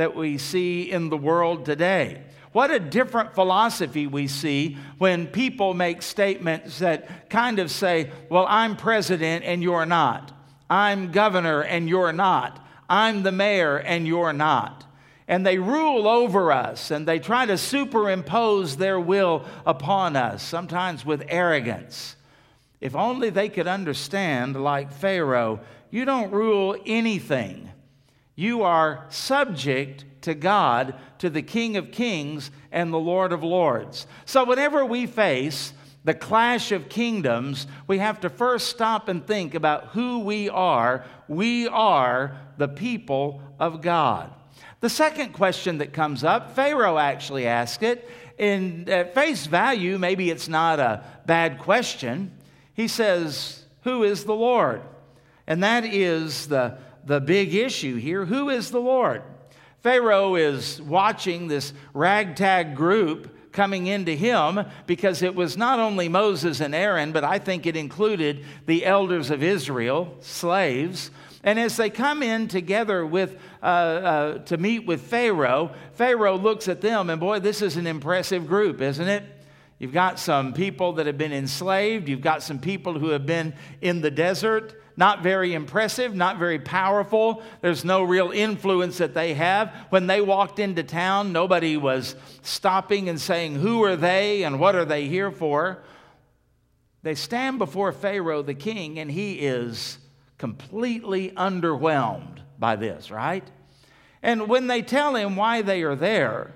that 0.01 0.15
we 0.15 0.39
see 0.39 0.89
in 0.89 1.09
the 1.09 1.15
world 1.17 1.63
today. 1.63 2.23
What 2.53 2.71
a 2.71 2.79
different 2.79 3.35
philosophy 3.35 4.07
we 4.07 4.25
see 4.27 4.79
when 4.97 5.27
people 5.27 5.75
make 5.75 6.01
statements 6.01 6.79
that 6.79 7.29
kind 7.29 7.59
of 7.59 7.69
say, 7.69 8.09
Well, 8.27 8.47
I'm 8.49 8.75
president 8.77 9.45
and 9.45 9.61
you're 9.61 9.85
not. 9.85 10.35
I'm 10.71 11.11
governor 11.11 11.61
and 11.61 11.87
you're 11.87 12.13
not. 12.13 12.65
I'm 12.89 13.21
the 13.21 13.31
mayor 13.31 13.77
and 13.77 14.07
you're 14.07 14.33
not. 14.33 14.85
And 15.27 15.45
they 15.45 15.59
rule 15.59 16.07
over 16.07 16.51
us 16.51 16.89
and 16.89 17.07
they 17.07 17.19
try 17.19 17.45
to 17.45 17.55
superimpose 17.55 18.77
their 18.77 18.99
will 18.99 19.45
upon 19.67 20.15
us, 20.15 20.41
sometimes 20.41 21.05
with 21.05 21.23
arrogance. 21.27 22.15
If 22.79 22.95
only 22.95 23.29
they 23.29 23.49
could 23.49 23.67
understand, 23.67 24.59
like 24.63 24.91
Pharaoh, 24.91 25.59
you 25.91 26.05
don't 26.05 26.31
rule 26.31 26.75
anything. 26.87 27.69
You 28.35 28.63
are 28.63 29.05
subject 29.09 30.05
to 30.21 30.33
God, 30.33 30.95
to 31.19 31.29
the 31.29 31.41
King 31.41 31.77
of 31.77 31.91
Kings 31.91 32.51
and 32.71 32.93
the 32.93 32.99
Lord 32.99 33.33
of 33.33 33.43
Lords. 33.43 34.07
So, 34.25 34.43
whenever 34.43 34.85
we 34.85 35.05
face 35.07 35.73
the 36.03 36.13
clash 36.13 36.71
of 36.71 36.89
kingdoms, 36.89 37.67
we 37.87 37.99
have 37.99 38.21
to 38.21 38.29
first 38.29 38.67
stop 38.67 39.07
and 39.07 39.25
think 39.25 39.53
about 39.53 39.87
who 39.87 40.19
we 40.19 40.49
are. 40.49 41.05
We 41.27 41.67
are 41.67 42.37
the 42.57 42.67
people 42.67 43.41
of 43.59 43.81
God. 43.81 44.31
The 44.79 44.89
second 44.89 45.33
question 45.33 45.77
that 45.77 45.93
comes 45.93 46.23
up, 46.23 46.55
Pharaoh 46.55 46.97
actually 46.97 47.45
asked 47.45 47.83
it. 47.83 48.09
In 48.37 48.89
at 48.89 49.13
face 49.13 49.45
value, 49.45 49.99
maybe 49.99 50.31
it's 50.31 50.47
not 50.47 50.79
a 50.79 51.03
bad 51.27 51.59
question. 51.59 52.31
He 52.73 52.87
says, 52.87 53.63
Who 53.83 54.03
is 54.03 54.23
the 54.23 54.33
Lord? 54.33 54.81
And 55.45 55.63
that 55.63 55.85
is 55.85 56.47
the, 56.47 56.77
the 57.05 57.19
big 57.19 57.53
issue 57.53 57.95
here. 57.95 58.25
Who 58.25 58.49
is 58.49 58.71
the 58.71 58.79
Lord? 58.79 59.23
Pharaoh 59.81 60.35
is 60.35 60.81
watching 60.81 61.47
this 61.47 61.73
ragtag 61.93 62.75
group 62.75 63.35
coming 63.51 63.87
into 63.87 64.13
him 64.13 64.65
because 64.85 65.21
it 65.21 65.35
was 65.35 65.57
not 65.57 65.79
only 65.79 66.07
Moses 66.07 66.59
and 66.59 66.73
Aaron, 66.73 67.11
but 67.11 67.23
I 67.23 67.39
think 67.39 67.65
it 67.65 67.75
included 67.75 68.45
the 68.65 68.85
elders 68.85 69.29
of 69.29 69.43
Israel, 69.43 70.15
slaves. 70.21 71.11
And 71.43 71.59
as 71.59 71.75
they 71.77 71.89
come 71.89 72.21
in 72.21 72.47
together 72.47 73.05
with, 73.05 73.37
uh, 73.61 73.65
uh, 73.65 74.37
to 74.45 74.57
meet 74.57 74.85
with 74.85 75.01
Pharaoh, 75.01 75.73
Pharaoh 75.93 76.37
looks 76.37 76.67
at 76.67 76.81
them, 76.81 77.09
and 77.09 77.19
boy, 77.19 77.39
this 77.39 77.61
is 77.61 77.77
an 77.77 77.87
impressive 77.87 78.47
group, 78.47 78.81
isn't 78.81 79.07
it? 79.07 79.23
You've 79.79 79.93
got 79.93 80.19
some 80.19 80.53
people 80.53 80.93
that 80.93 81.07
have 81.07 81.17
been 81.17 81.33
enslaved, 81.33 82.07
you've 82.07 82.21
got 82.21 82.43
some 82.43 82.59
people 82.59 82.99
who 82.99 83.09
have 83.09 83.25
been 83.25 83.55
in 83.81 84.01
the 84.01 84.11
desert. 84.11 84.80
Not 84.97 85.23
very 85.23 85.53
impressive, 85.53 86.13
not 86.13 86.37
very 86.37 86.59
powerful. 86.59 87.43
There's 87.61 87.85
no 87.85 88.03
real 88.03 88.31
influence 88.31 88.97
that 88.97 89.13
they 89.13 89.33
have. 89.33 89.73
When 89.89 90.07
they 90.07 90.21
walked 90.21 90.59
into 90.59 90.83
town, 90.83 91.31
nobody 91.31 91.77
was 91.77 92.15
stopping 92.41 93.09
and 93.09 93.19
saying, 93.19 93.55
Who 93.55 93.83
are 93.83 93.95
they 93.95 94.43
and 94.43 94.59
what 94.59 94.75
are 94.75 94.85
they 94.85 95.07
here 95.07 95.31
for? 95.31 95.83
They 97.03 97.15
stand 97.15 97.57
before 97.57 97.91
Pharaoh 97.91 98.43
the 98.43 98.53
king, 98.53 98.99
and 98.99 99.09
he 99.09 99.33
is 99.33 99.97
completely 100.37 101.31
underwhelmed 101.31 102.39
by 102.59 102.75
this, 102.75 103.09
right? 103.09 103.49
And 104.21 104.47
when 104.47 104.67
they 104.67 104.81
tell 104.81 105.15
him 105.15 105.35
why 105.35 105.61
they 105.61 105.81
are 105.81 105.95
there, 105.95 106.53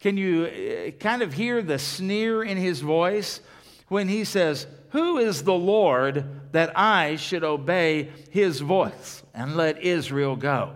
can 0.00 0.16
you 0.16 0.46
uh, 0.46 0.90
kind 0.92 1.22
of 1.22 1.32
hear 1.34 1.60
the 1.60 1.78
sneer 1.78 2.42
in 2.42 2.56
his 2.56 2.80
voice 2.80 3.40
when 3.88 4.08
he 4.08 4.24
says, 4.24 4.66
Who 4.90 5.18
is 5.18 5.42
the 5.42 5.52
Lord 5.54 6.39
that 6.52 6.78
I 6.78 7.16
should 7.16 7.44
obey 7.44 8.10
his 8.30 8.60
voice 8.60 9.22
and 9.34 9.56
let 9.56 9.82
Israel 9.82 10.36
go? 10.36 10.74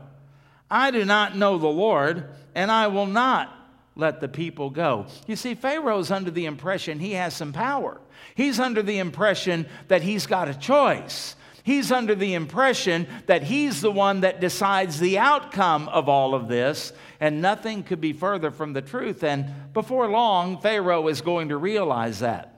I 0.70 0.90
do 0.90 1.04
not 1.04 1.36
know 1.36 1.58
the 1.58 1.66
Lord, 1.66 2.28
and 2.54 2.70
I 2.70 2.88
will 2.88 3.06
not 3.06 3.54
let 3.96 4.20
the 4.20 4.28
people 4.28 4.70
go. 4.70 5.06
You 5.26 5.36
see, 5.36 5.54
Pharaoh's 5.54 6.10
under 6.10 6.30
the 6.30 6.46
impression 6.46 6.98
he 6.98 7.12
has 7.12 7.34
some 7.34 7.52
power. 7.52 8.00
He's 8.34 8.58
under 8.58 8.82
the 8.82 8.98
impression 8.98 9.66
that 9.88 10.02
he's 10.02 10.26
got 10.26 10.48
a 10.48 10.54
choice. 10.54 11.36
He's 11.62 11.90
under 11.90 12.14
the 12.14 12.34
impression 12.34 13.06
that 13.26 13.42
he's 13.42 13.80
the 13.80 13.90
one 13.90 14.20
that 14.20 14.40
decides 14.40 15.00
the 15.00 15.18
outcome 15.18 15.88
of 15.88 16.08
all 16.08 16.34
of 16.34 16.48
this, 16.48 16.92
and 17.20 17.40
nothing 17.40 17.82
could 17.82 18.02
be 18.02 18.12
further 18.12 18.50
from 18.50 18.74
the 18.74 18.82
truth. 18.82 19.24
And 19.24 19.72
before 19.72 20.08
long, 20.08 20.60
Pharaoh 20.60 21.08
is 21.08 21.22
going 21.22 21.48
to 21.48 21.56
realize 21.56 22.20
that. 22.20 22.53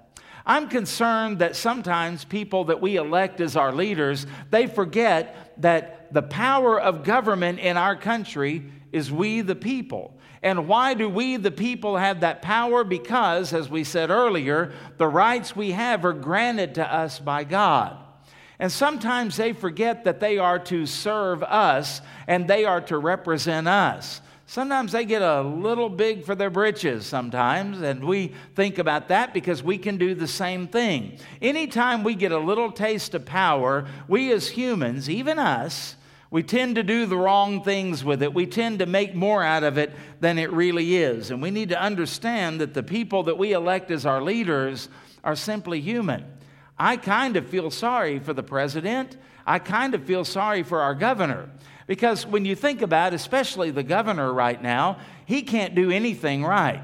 I'm 0.47 0.69
concerned 0.69 1.41
that 1.41 1.57
sometimes 1.57 2.25
people 2.25 2.65
that 2.67 2.81
we 2.81 2.97
elect 2.97 3.41
as 3.41 3.57
our 3.57 3.73
leaders, 3.73 4.27
they 4.51 4.69
forget 4.69 5.61
that 5.61 6.13
the 6.15 6.23
power 6.23 6.81
of 6.81 7.03
government 7.03 7.59
in 7.59 7.77
our 7.77 7.97
country 7.97 8.71
is 8.93 9.11
we 9.11 9.41
the 9.41 9.57
people. 9.57 10.17
And 10.43 10.69
why 10.69 10.95
do 10.95 11.09
we 11.09 11.37
the 11.37 11.51
people 11.51 11.97
have 11.97 12.21
that 12.21 12.43
power? 12.43 12.85
Because, 12.85 13.53
as 13.53 13.69
we 13.69 13.83
said 13.83 14.11
earlier, 14.11 14.73
the 14.99 15.09
rights 15.09 15.57
we 15.57 15.73
have 15.73 16.05
are 16.05 16.13
granted 16.13 16.77
to 16.77 16.95
us 16.95 17.19
by 17.19 17.43
God. 17.43 17.97
And 18.61 18.71
sometimes 18.71 19.37
they 19.37 19.53
forget 19.53 20.05
that 20.05 20.21
they 20.21 20.39
are 20.39 20.61
to 20.61 20.87
serve 20.87 21.43
us 21.43 22.01
and 22.29 22.47
they 22.47 22.65
are 22.65 22.81
to 22.83 22.97
represent 22.97 23.67
us. 23.67 24.21
Sometimes 24.49 24.93
they 24.93 25.05
get 25.05 25.23
a 25.23 25.43
little 25.43 25.89
big 25.89 26.25
for 26.25 26.37
their 26.37 26.51
britches, 26.51 27.05
sometimes, 27.05 27.81
and 27.83 28.05
we 28.05 28.33
think 28.55 28.79
about 28.79 29.09
that 29.09 29.35
because 29.35 29.61
we 29.61 29.77
can 29.77 29.97
do 29.97 30.15
the 30.15 30.29
same 30.29 30.69
thing. 30.69 31.19
Anytime 31.43 32.05
we 32.05 32.15
get 32.15 32.31
a 32.31 32.39
little 32.39 32.71
taste 32.71 33.15
of 33.15 33.27
power, 33.27 33.87
we 34.07 34.33
as 34.33 34.49
humans, 34.49 35.11
even 35.11 35.41
us, 35.41 35.97
we 36.31 36.45
tend 36.45 36.77
to 36.77 36.85
do 36.85 37.07
the 37.07 37.17
wrong 37.17 37.63
things 37.65 38.05
with 38.05 38.23
it. 38.23 38.35
We 38.35 38.47
tend 38.47 38.79
to 38.79 38.87
make 38.87 39.15
more 39.15 39.43
out 39.43 39.65
of 39.65 39.79
it 39.79 39.93
than 40.21 40.39
it 40.39 40.53
really 40.53 40.97
is. 40.97 41.31
And 41.31 41.43
we 41.43 41.51
need 41.51 41.71
to 41.71 41.81
understand 41.81 42.61
that 42.61 42.73
the 42.73 42.83
people 42.83 43.25
that 43.25 43.39
we 43.39 43.53
elect 43.53 43.91
as 43.91 44.07
our 44.07 44.23
leaders 44.23 44.89
are 45.25 45.37
simply 45.37 45.81
human. 45.81 46.25
I 46.79 46.99
kind 46.99 47.37
of 47.37 47.49
feel 47.49 47.71
sorry 47.71 48.19
for 48.21 48.33
the 48.33 48.43
president. 48.43 49.17
I 49.47 49.59
kind 49.59 49.95
of 49.95 50.05
feel 50.05 50.25
sorry 50.25 50.63
for 50.63 50.83
our 50.83 50.95
governor. 50.95 51.49
Because 51.87 52.27
when 52.27 52.45
you 52.45 52.55
think 52.55 52.83
about, 52.83 53.15
especially 53.15 53.71
the 53.71 53.83
governor 53.83 54.33
right 54.33 54.61
now, 54.61 54.99
he 55.25 55.43
can't 55.43 55.75
do 55.75 55.91
anything 55.91 56.45
right. 56.45 56.83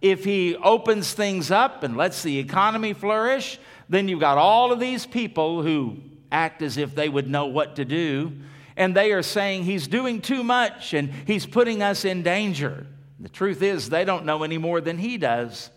If 0.00 0.24
he 0.24 0.54
opens 0.56 1.12
things 1.12 1.50
up 1.50 1.82
and 1.82 1.96
lets 1.96 2.22
the 2.22 2.38
economy 2.38 2.92
flourish, 2.92 3.58
then 3.88 4.08
you've 4.08 4.20
got 4.20 4.38
all 4.38 4.72
of 4.72 4.78
these 4.78 5.06
people 5.06 5.62
who 5.62 5.98
act 6.30 6.62
as 6.62 6.76
if 6.76 6.94
they 6.94 7.08
would 7.08 7.28
know 7.28 7.46
what 7.46 7.76
to 7.76 7.84
do, 7.84 8.32
and 8.76 8.94
they 8.94 9.12
are 9.12 9.22
saying 9.22 9.64
he's 9.64 9.88
doing 9.88 10.20
too 10.20 10.44
much 10.44 10.92
and 10.92 11.10
he's 11.26 11.46
putting 11.46 11.82
us 11.82 12.04
in 12.04 12.22
danger. 12.22 12.86
The 13.18 13.28
truth 13.28 13.62
is, 13.62 13.88
they 13.88 14.04
don't 14.04 14.26
know 14.26 14.42
any 14.42 14.58
more 14.58 14.80
than 14.80 14.98
he 14.98 15.16
does. 15.16 15.70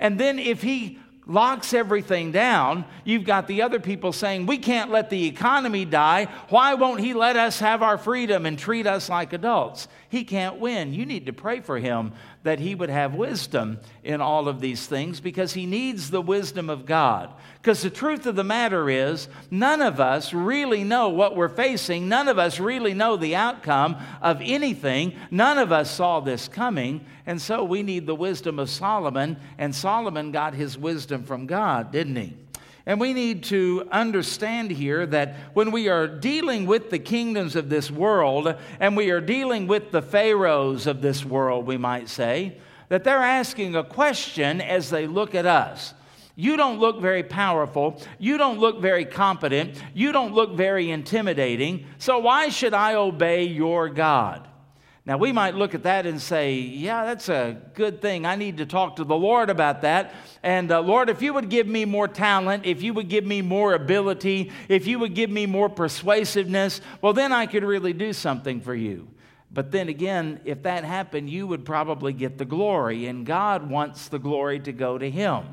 And 0.00 0.18
then 0.18 0.38
if 0.40 0.62
he 0.62 0.98
locks 1.26 1.72
everything 1.72 2.32
down, 2.32 2.84
you've 3.04 3.24
got 3.24 3.46
the 3.46 3.62
other 3.62 3.78
people 3.78 4.12
saying, 4.12 4.46
We 4.46 4.58
can't 4.58 4.90
let 4.90 5.10
the 5.10 5.26
economy 5.26 5.84
die. 5.84 6.26
Why 6.48 6.74
won't 6.74 7.00
he 7.00 7.14
let 7.14 7.36
us 7.36 7.60
have 7.60 7.82
our 7.82 7.98
freedom 7.98 8.46
and 8.46 8.58
treat 8.58 8.86
us 8.86 9.08
like 9.08 9.32
adults? 9.32 9.88
He 10.08 10.24
can't 10.24 10.56
win. 10.56 10.92
You 10.92 11.06
need 11.06 11.26
to 11.26 11.32
pray 11.32 11.60
for 11.60 11.78
him 11.78 12.12
that 12.42 12.58
he 12.58 12.74
would 12.74 12.90
have 12.90 13.14
wisdom 13.14 13.78
in 14.02 14.20
all 14.20 14.48
of 14.48 14.60
these 14.60 14.86
things 14.86 15.20
because 15.20 15.52
he 15.52 15.66
needs 15.66 16.10
the 16.10 16.20
wisdom 16.20 16.68
of 16.68 16.86
God. 16.86 17.30
Because 17.60 17.82
the 17.82 17.90
truth 17.90 18.26
of 18.26 18.34
the 18.34 18.44
matter 18.44 18.90
is, 18.90 19.28
none 19.50 19.80
of 19.80 20.00
us 20.00 20.32
really 20.32 20.82
know 20.82 21.08
what 21.08 21.36
we're 21.36 21.48
facing. 21.48 22.08
None 22.08 22.28
of 22.28 22.38
us 22.38 22.58
really 22.58 22.94
know 22.94 23.16
the 23.16 23.36
outcome 23.36 23.96
of 24.20 24.40
anything. 24.42 25.14
None 25.30 25.58
of 25.58 25.70
us 25.70 25.90
saw 25.90 26.20
this 26.20 26.48
coming. 26.48 27.04
And 27.26 27.40
so 27.40 27.62
we 27.62 27.84
need 27.84 28.06
the 28.06 28.14
wisdom 28.14 28.58
of 28.58 28.68
Solomon. 28.70 29.36
And 29.58 29.74
Solomon 29.74 30.32
got 30.32 30.54
his 30.54 30.76
wisdom 30.76 31.22
from 31.22 31.46
God, 31.46 31.92
didn't 31.92 32.16
he? 32.16 32.36
And 32.84 33.00
we 33.00 33.12
need 33.12 33.44
to 33.44 33.88
understand 33.92 34.70
here 34.70 35.06
that 35.06 35.36
when 35.54 35.70
we 35.70 35.88
are 35.88 36.08
dealing 36.08 36.66
with 36.66 36.90
the 36.90 36.98
kingdoms 36.98 37.54
of 37.54 37.68
this 37.68 37.90
world 37.90 38.54
and 38.80 38.96
we 38.96 39.10
are 39.10 39.20
dealing 39.20 39.68
with 39.68 39.92
the 39.92 40.02
pharaohs 40.02 40.86
of 40.86 41.00
this 41.00 41.24
world, 41.24 41.66
we 41.66 41.76
might 41.76 42.08
say, 42.08 42.58
that 42.88 43.04
they're 43.04 43.18
asking 43.18 43.74
a 43.74 43.84
question 43.84 44.60
as 44.60 44.90
they 44.90 45.06
look 45.06 45.34
at 45.34 45.46
us. 45.46 45.94
You 46.34 46.56
don't 46.56 46.78
look 46.78 47.00
very 47.00 47.22
powerful. 47.22 48.02
You 48.18 48.36
don't 48.36 48.58
look 48.58 48.80
very 48.80 49.04
competent. 49.04 49.80
You 49.94 50.12
don't 50.12 50.34
look 50.34 50.54
very 50.54 50.90
intimidating. 50.90 51.86
So 51.98 52.18
why 52.18 52.48
should 52.48 52.74
I 52.74 52.94
obey 52.94 53.44
your 53.44 53.88
God? 53.88 54.48
Now, 55.04 55.16
we 55.16 55.32
might 55.32 55.56
look 55.56 55.74
at 55.74 55.82
that 55.82 56.06
and 56.06 56.20
say, 56.20 56.54
yeah, 56.54 57.04
that's 57.04 57.28
a 57.28 57.60
good 57.74 58.00
thing. 58.00 58.24
I 58.24 58.36
need 58.36 58.58
to 58.58 58.66
talk 58.66 58.96
to 58.96 59.04
the 59.04 59.16
Lord 59.16 59.50
about 59.50 59.82
that. 59.82 60.14
And 60.44 60.70
uh, 60.70 60.80
Lord, 60.80 61.10
if 61.10 61.22
you 61.22 61.34
would 61.34 61.48
give 61.48 61.66
me 61.66 61.84
more 61.84 62.06
talent, 62.06 62.66
if 62.66 62.82
you 62.82 62.94
would 62.94 63.08
give 63.08 63.24
me 63.24 63.42
more 63.42 63.74
ability, 63.74 64.52
if 64.68 64.86
you 64.86 65.00
would 65.00 65.14
give 65.14 65.28
me 65.28 65.46
more 65.46 65.68
persuasiveness, 65.68 66.80
well, 67.00 67.12
then 67.12 67.32
I 67.32 67.46
could 67.46 67.64
really 67.64 67.92
do 67.92 68.12
something 68.12 68.60
for 68.60 68.76
you. 68.76 69.08
But 69.50 69.72
then 69.72 69.88
again, 69.88 70.40
if 70.44 70.62
that 70.62 70.84
happened, 70.84 71.28
you 71.28 71.48
would 71.48 71.64
probably 71.64 72.12
get 72.12 72.38
the 72.38 72.44
glory, 72.44 73.06
and 73.06 73.26
God 73.26 73.68
wants 73.68 74.08
the 74.08 74.20
glory 74.20 74.60
to 74.60 74.72
go 74.72 74.98
to 74.98 75.10
Him. 75.10 75.44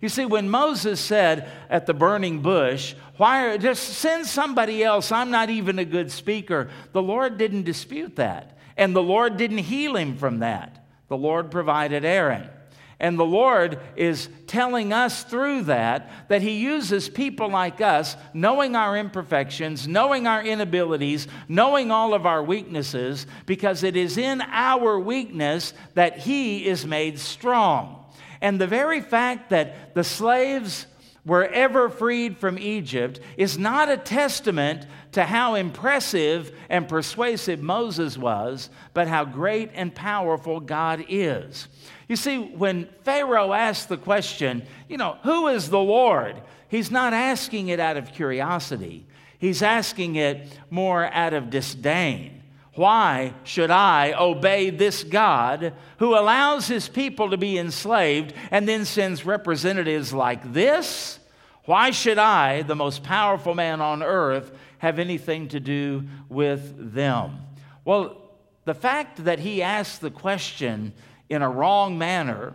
You 0.00 0.08
see, 0.10 0.26
when 0.26 0.50
Moses 0.50 1.00
said 1.00 1.50
at 1.70 1.86
the 1.86 1.94
burning 1.94 2.42
bush, 2.42 2.94
Why 3.16 3.56
just 3.56 3.82
send 3.84 4.26
somebody 4.26 4.84
else? 4.84 5.10
I'm 5.10 5.30
not 5.30 5.48
even 5.48 5.78
a 5.78 5.84
good 5.84 6.12
speaker. 6.12 6.68
The 6.92 7.02
Lord 7.02 7.38
didn't 7.38 7.62
dispute 7.62 8.16
that. 8.16 8.55
And 8.76 8.94
the 8.94 9.02
Lord 9.02 9.36
didn't 9.36 9.58
heal 9.58 9.96
him 9.96 10.16
from 10.16 10.40
that. 10.40 10.84
The 11.08 11.16
Lord 11.16 11.50
provided 11.50 12.04
Aaron. 12.04 12.50
And 12.98 13.18
the 13.18 13.26
Lord 13.26 13.78
is 13.94 14.30
telling 14.46 14.92
us 14.92 15.22
through 15.22 15.64
that 15.64 16.10
that 16.28 16.40
He 16.40 16.52
uses 16.52 17.10
people 17.10 17.50
like 17.50 17.82
us, 17.82 18.16
knowing 18.32 18.74
our 18.74 18.96
imperfections, 18.96 19.86
knowing 19.86 20.26
our 20.26 20.42
inabilities, 20.42 21.28
knowing 21.46 21.90
all 21.90 22.14
of 22.14 22.24
our 22.24 22.42
weaknesses, 22.42 23.26
because 23.44 23.82
it 23.82 23.96
is 23.96 24.16
in 24.16 24.40
our 24.40 24.98
weakness 24.98 25.74
that 25.92 26.20
He 26.20 26.66
is 26.66 26.86
made 26.86 27.18
strong. 27.18 28.02
And 28.40 28.58
the 28.58 28.66
very 28.66 29.02
fact 29.02 29.50
that 29.50 29.94
the 29.94 30.04
slaves 30.04 30.86
were 31.26 31.44
ever 31.44 31.90
freed 31.90 32.38
from 32.38 32.56
Egypt 32.58 33.20
is 33.36 33.58
not 33.58 33.90
a 33.90 33.96
testament 33.96 34.86
to 35.12 35.24
how 35.24 35.56
impressive 35.56 36.56
and 36.70 36.88
persuasive 36.88 37.60
Moses 37.60 38.16
was, 38.16 38.70
but 38.94 39.08
how 39.08 39.24
great 39.24 39.70
and 39.74 39.92
powerful 39.92 40.60
God 40.60 41.04
is. 41.08 41.66
You 42.08 42.14
see, 42.14 42.38
when 42.38 42.88
Pharaoh 43.02 43.52
asked 43.52 43.88
the 43.88 43.96
question, 43.96 44.62
you 44.88 44.96
know, 44.96 45.18
who 45.24 45.48
is 45.48 45.68
the 45.68 45.80
Lord? 45.80 46.40
He's 46.68 46.92
not 46.92 47.12
asking 47.12 47.68
it 47.68 47.80
out 47.80 47.96
of 47.96 48.12
curiosity, 48.12 49.04
he's 49.38 49.62
asking 49.62 50.16
it 50.16 50.46
more 50.70 51.12
out 51.12 51.34
of 51.34 51.50
disdain. 51.50 52.35
Why 52.76 53.32
should 53.44 53.70
I 53.70 54.12
obey 54.12 54.68
this 54.68 55.02
God 55.02 55.72
who 55.98 56.14
allows 56.14 56.68
his 56.68 56.88
people 56.88 57.30
to 57.30 57.38
be 57.38 57.58
enslaved 57.58 58.34
and 58.50 58.68
then 58.68 58.84
sends 58.84 59.24
representatives 59.24 60.12
like 60.12 60.52
this? 60.52 61.18
Why 61.64 61.90
should 61.90 62.18
I, 62.18 62.62
the 62.62 62.76
most 62.76 63.02
powerful 63.02 63.54
man 63.54 63.80
on 63.80 64.02
earth, 64.02 64.52
have 64.78 64.98
anything 64.98 65.48
to 65.48 65.58
do 65.58 66.04
with 66.28 66.94
them? 66.94 67.40
Well, 67.84 68.22
the 68.66 68.74
fact 68.74 69.24
that 69.24 69.38
he 69.38 69.62
asked 69.62 70.02
the 70.02 70.10
question 70.10 70.92
in 71.30 71.40
a 71.40 71.48
wrong 71.48 71.96
manner 71.96 72.54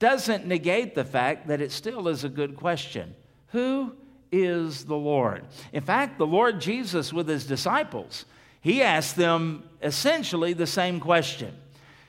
doesn't 0.00 0.46
negate 0.46 0.96
the 0.96 1.04
fact 1.04 1.46
that 1.46 1.60
it 1.60 1.70
still 1.70 2.08
is 2.08 2.24
a 2.24 2.28
good 2.28 2.56
question. 2.56 3.14
Who 3.48 3.94
is 4.32 4.84
the 4.84 4.96
Lord? 4.96 5.44
In 5.72 5.82
fact, 5.82 6.18
the 6.18 6.26
Lord 6.26 6.60
Jesus 6.60 7.12
with 7.12 7.28
his 7.28 7.46
disciples 7.46 8.24
he 8.66 8.82
asked 8.82 9.14
them 9.14 9.62
essentially 9.80 10.52
the 10.52 10.66
same 10.66 10.98
question. 10.98 11.54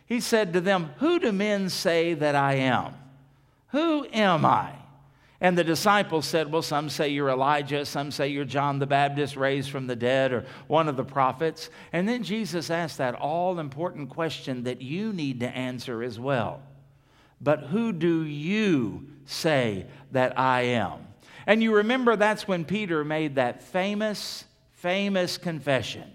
He 0.07 0.19
said 0.19 0.53
to 0.53 0.59
them, 0.59 0.89
Who 0.97 1.19
do 1.19 1.31
men 1.31 1.69
say 1.69 2.15
that 2.15 2.33
I 2.33 2.55
am? 2.55 2.95
Who 3.67 4.07
am 4.11 4.43
I? 4.43 4.73
And 5.39 5.55
the 5.55 5.63
disciples 5.63 6.25
said, 6.25 6.51
Well, 6.51 6.63
some 6.63 6.89
say 6.89 7.09
you're 7.09 7.29
Elijah, 7.29 7.85
some 7.85 8.09
say 8.09 8.29
you're 8.29 8.43
John 8.43 8.79
the 8.79 8.87
Baptist 8.87 9.37
raised 9.37 9.69
from 9.69 9.85
the 9.85 9.95
dead, 9.95 10.33
or 10.33 10.47
one 10.65 10.89
of 10.89 10.97
the 10.97 11.03
prophets. 11.03 11.69
And 11.93 12.09
then 12.09 12.23
Jesus 12.23 12.71
asked 12.71 12.97
that 12.97 13.13
all 13.13 13.59
important 13.59 14.09
question 14.09 14.63
that 14.63 14.81
you 14.81 15.13
need 15.13 15.41
to 15.41 15.55
answer 15.55 16.01
as 16.01 16.19
well. 16.19 16.63
But 17.39 17.65
who 17.65 17.93
do 17.93 18.23
you 18.23 19.05
say 19.27 19.85
that 20.11 20.39
I 20.39 20.61
am? 20.61 21.05
And 21.45 21.61
you 21.61 21.75
remember 21.75 22.15
that's 22.15 22.47
when 22.47 22.65
Peter 22.65 23.05
made 23.05 23.35
that 23.35 23.61
famous, 23.61 24.43
famous 24.71 25.37
confession. 25.37 26.13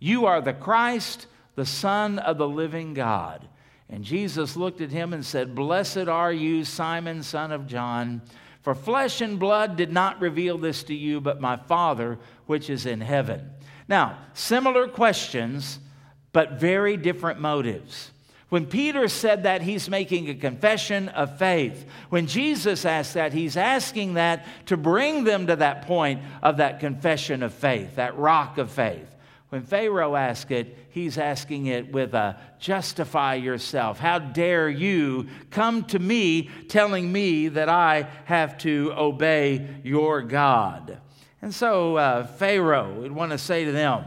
You 0.00 0.26
are 0.26 0.40
the 0.40 0.54
Christ, 0.54 1.26
the 1.54 1.66
Son 1.66 2.18
of 2.18 2.38
the 2.38 2.48
living 2.48 2.94
God. 2.94 3.46
And 3.90 4.02
Jesus 4.04 4.56
looked 4.56 4.80
at 4.80 4.90
him 4.90 5.12
and 5.12 5.24
said, 5.24 5.54
Blessed 5.54 6.08
are 6.08 6.32
you, 6.32 6.64
Simon, 6.64 7.22
son 7.22 7.52
of 7.52 7.66
John, 7.66 8.22
for 8.62 8.74
flesh 8.74 9.20
and 9.20 9.38
blood 9.38 9.76
did 9.76 9.92
not 9.92 10.20
reveal 10.20 10.58
this 10.58 10.82
to 10.84 10.94
you, 10.94 11.20
but 11.20 11.40
my 11.40 11.56
Father 11.56 12.18
which 12.46 12.70
is 12.70 12.86
in 12.86 13.00
heaven. 13.00 13.50
Now, 13.88 14.18
similar 14.32 14.86
questions, 14.86 15.80
but 16.32 16.60
very 16.60 16.96
different 16.96 17.40
motives. 17.40 18.12
When 18.48 18.66
Peter 18.66 19.08
said 19.08 19.44
that, 19.44 19.62
he's 19.62 19.88
making 19.88 20.28
a 20.28 20.34
confession 20.34 21.08
of 21.08 21.38
faith. 21.38 21.86
When 22.10 22.26
Jesus 22.26 22.84
asked 22.84 23.14
that, 23.14 23.32
he's 23.32 23.56
asking 23.56 24.14
that 24.14 24.46
to 24.66 24.76
bring 24.76 25.24
them 25.24 25.46
to 25.48 25.56
that 25.56 25.86
point 25.86 26.22
of 26.42 26.58
that 26.58 26.80
confession 26.80 27.42
of 27.42 27.54
faith, 27.54 27.96
that 27.96 28.16
rock 28.16 28.58
of 28.58 28.70
faith. 28.70 29.09
When 29.50 29.62
Pharaoh 29.62 30.14
asks 30.14 30.50
it, 30.52 30.76
he's 30.90 31.18
asking 31.18 31.66
it 31.66 31.92
with 31.92 32.14
a 32.14 32.38
justify 32.60 33.34
yourself. 33.34 33.98
How 33.98 34.20
dare 34.20 34.68
you 34.68 35.26
come 35.50 35.84
to 35.86 35.98
me 35.98 36.48
telling 36.68 37.10
me 37.10 37.48
that 37.48 37.68
I 37.68 38.08
have 38.26 38.58
to 38.58 38.92
obey 38.96 39.66
your 39.82 40.22
God? 40.22 40.98
And 41.42 41.52
so 41.52 41.96
uh, 41.96 42.26
Pharaoh 42.26 43.00
would 43.00 43.12
want 43.12 43.32
to 43.32 43.38
say 43.38 43.64
to 43.64 43.72
them, 43.72 44.04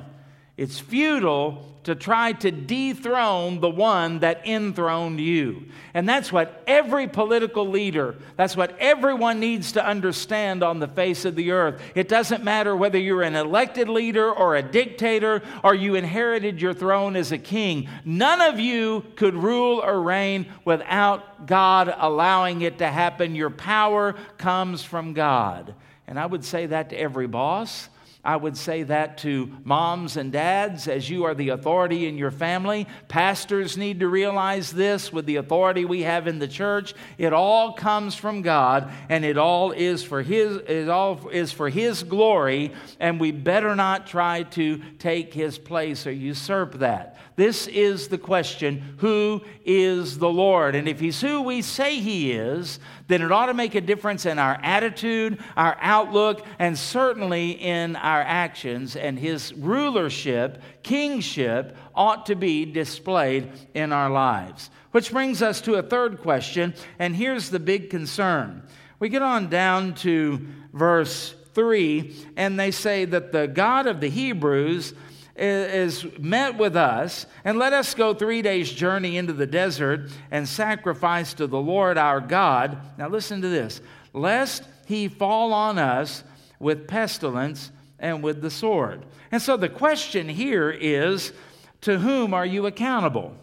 it's 0.55 0.79
futile 0.79 1.65
to 1.83 1.95
try 1.95 2.31
to 2.31 2.51
dethrone 2.51 3.60
the 3.60 3.69
one 3.69 4.19
that 4.19 4.45
enthroned 4.48 5.19
you. 5.19 5.65
And 5.93 6.07
that's 6.07 6.31
what 6.31 6.63
every 6.65 7.07
political 7.07 7.67
leader, 7.67 8.15
that's 8.38 8.55
what 8.55 8.77
everyone 8.79 9.39
needs 9.39 9.74
to 9.74 9.86
understand 9.86 10.63
on 10.63 10.79
the 10.79 10.88
face 10.88 11.25
of 11.25 11.36
the 11.36 11.51
earth. 11.51 11.81
It 11.95 12.07
doesn't 12.07 12.43
matter 12.43 12.75
whether 12.75 12.98
you're 12.98 13.24
an 13.24 13.36
elected 13.36 13.89
leader 13.89 14.31
or 14.31 14.55
a 14.55 14.63
dictator 14.63 15.41
or 15.63 15.75
you 15.75 15.95
inherited 15.95 16.62
your 16.62 16.74
throne 16.74 17.15
as 17.15 17.31
a 17.31 17.38
king. 17.38 17.89
None 18.05 18.41
of 18.41 18.60
you 18.60 19.03
could 19.15 19.36
rule 19.36 19.81
or 19.83 20.01
reign 20.01 20.45
without 20.63 21.48
God 21.48 21.93
allowing 21.98 22.62
it 22.62 22.77
to 22.77 22.88
happen. 22.88 23.36
Your 23.36 23.50
power 23.50 24.13
comes 24.38 24.83
from 24.83 25.13
God. 25.13 25.74
And 26.07 26.19
I 26.19 26.25
would 26.25 26.45
say 26.45 26.67
that 26.67 26.91
to 26.91 27.00
every 27.00 27.27
boss. 27.27 27.89
I 28.25 28.38
would 28.38 28.56
say 28.56 28.84
that 28.84 29.18
to 29.20 29.51
moms 29.65 30.15
and 30.15 30.32
dads 30.32 30.88
as 30.88 31.10
you 31.10 31.25
are 31.25 31.36
the 31.36 31.50
authority 31.50 32.08
in 32.08 32.18
your 32.18 32.32
family. 32.32 32.88
Pastors 33.10 33.76
need 33.76 34.00
to 34.00 34.08
realize 34.08 34.71
this 34.71 35.12
with 35.12 35.26
the 35.26 35.36
authority 35.36 35.84
we 35.84 36.04
have 36.04 36.26
in 36.26 36.39
the 36.39 36.47
church. 36.47 36.93
It 37.17 37.34
all 37.34 37.74
comes 37.74 38.15
from 38.15 38.41
God 38.41 38.89
and 39.10 39.26
it 39.26 39.38
all 39.38 39.71
is 39.71 40.04
for 40.04 40.21
his 40.21 40.58
it 40.58 40.88
all 40.88 41.28
is 41.30 41.52
for 41.52 41.67
his 41.67 42.04
glory 42.04 42.71
and 42.97 43.19
we 43.19 43.32
better 43.32 43.76
not 43.76 44.08
try 44.08 44.43
to 44.43 44.78
take 45.00 45.34
his 45.34 45.58
place 45.58 46.08
or 46.08 46.12
usurp 46.12 46.76
that. 46.76 47.17
This 47.36 47.67
is 47.67 48.10
the 48.10 48.17
question, 48.17 48.96
who 48.98 49.41
is 49.65 50.19
the 50.19 50.30
Lord? 50.30 50.76
And 50.76 50.88
if 50.88 51.00
he's 51.00 51.19
who 51.19 51.41
we 51.41 51.63
say 51.63 52.00
he 52.00 52.32
is, 52.32 52.80
then 53.08 53.24
it 53.24 53.32
ought 53.32 53.48
to 53.48 53.56
make 53.56 53.74
a 53.74 53.82
difference 53.82 54.26
in 54.28 54.38
our 54.38 54.60
attitude, 54.62 55.39
our 55.58 55.76
outlook, 55.82 56.46
and 56.60 56.78
certainly 56.78 57.52
in 57.52 57.96
our 57.96 58.22
actions. 58.22 58.96
And 58.96 59.17
his 59.17 59.52
rulership, 59.54 60.62
kingship, 60.84 61.76
ought 61.96 62.28
to 62.28 62.36
be 62.36 62.65
displayed 62.65 63.52
in 63.74 63.91
our 63.91 64.12
lives. 64.12 64.69
Which 64.91 65.12
brings 65.12 65.41
us 65.41 65.60
to 65.62 65.76
a 65.76 65.84
third 65.84 66.19
question, 66.19 66.76
and 67.00 67.15
here's 67.15 67.50
the 67.50 67.60
big 67.60 67.89
concern. 67.89 68.62
We 69.00 69.10
get 69.10 69.24
on 69.24 69.50
down 69.50 69.96
to 69.96 70.46
verse 70.72 71.34
3, 71.54 72.15
and 72.38 72.60
they 72.60 72.69
say 72.72 73.06
that 73.06 73.32
the 73.32 73.48
God 73.48 73.88
of 73.88 74.02
the 74.02 74.10
Hebrews 74.10 74.93
is 75.36 76.06
met 76.19 76.58
with 76.58 76.76
us, 76.76 77.26
and 77.43 77.58
let 77.58 77.74
us 77.74 77.93
go 77.93 78.13
three 78.13 78.41
days' 78.41 78.72
journey 78.72 79.17
into 79.17 79.34
the 79.34 79.48
desert 79.48 80.12
and 80.30 80.48
sacrifice 80.48 81.34
to 81.36 81.48
the 81.48 81.60
Lord 81.60 81.98
our 81.98 82.22
God. 82.22 82.78
Now, 82.98 83.10
listen 83.10 83.41
to 83.41 83.50
this 83.50 83.82
lest 84.13 84.63
he 84.86 85.08
fall 85.08 85.54
on 85.54 85.80
us 85.80 86.24
with 86.60 86.88
pestilence 86.88 87.72
and 88.00 88.24
with 88.24 88.41
the 88.41 88.52
sword. 88.52 89.06
And 89.32 89.41
so 89.41 89.58
the 89.58 89.69
question 89.69 90.30
here 90.30 90.69
is 90.69 91.34
to 91.82 91.98
whom 91.98 92.34
are 92.34 92.46
you 92.46 92.67
accountable? 92.67 93.36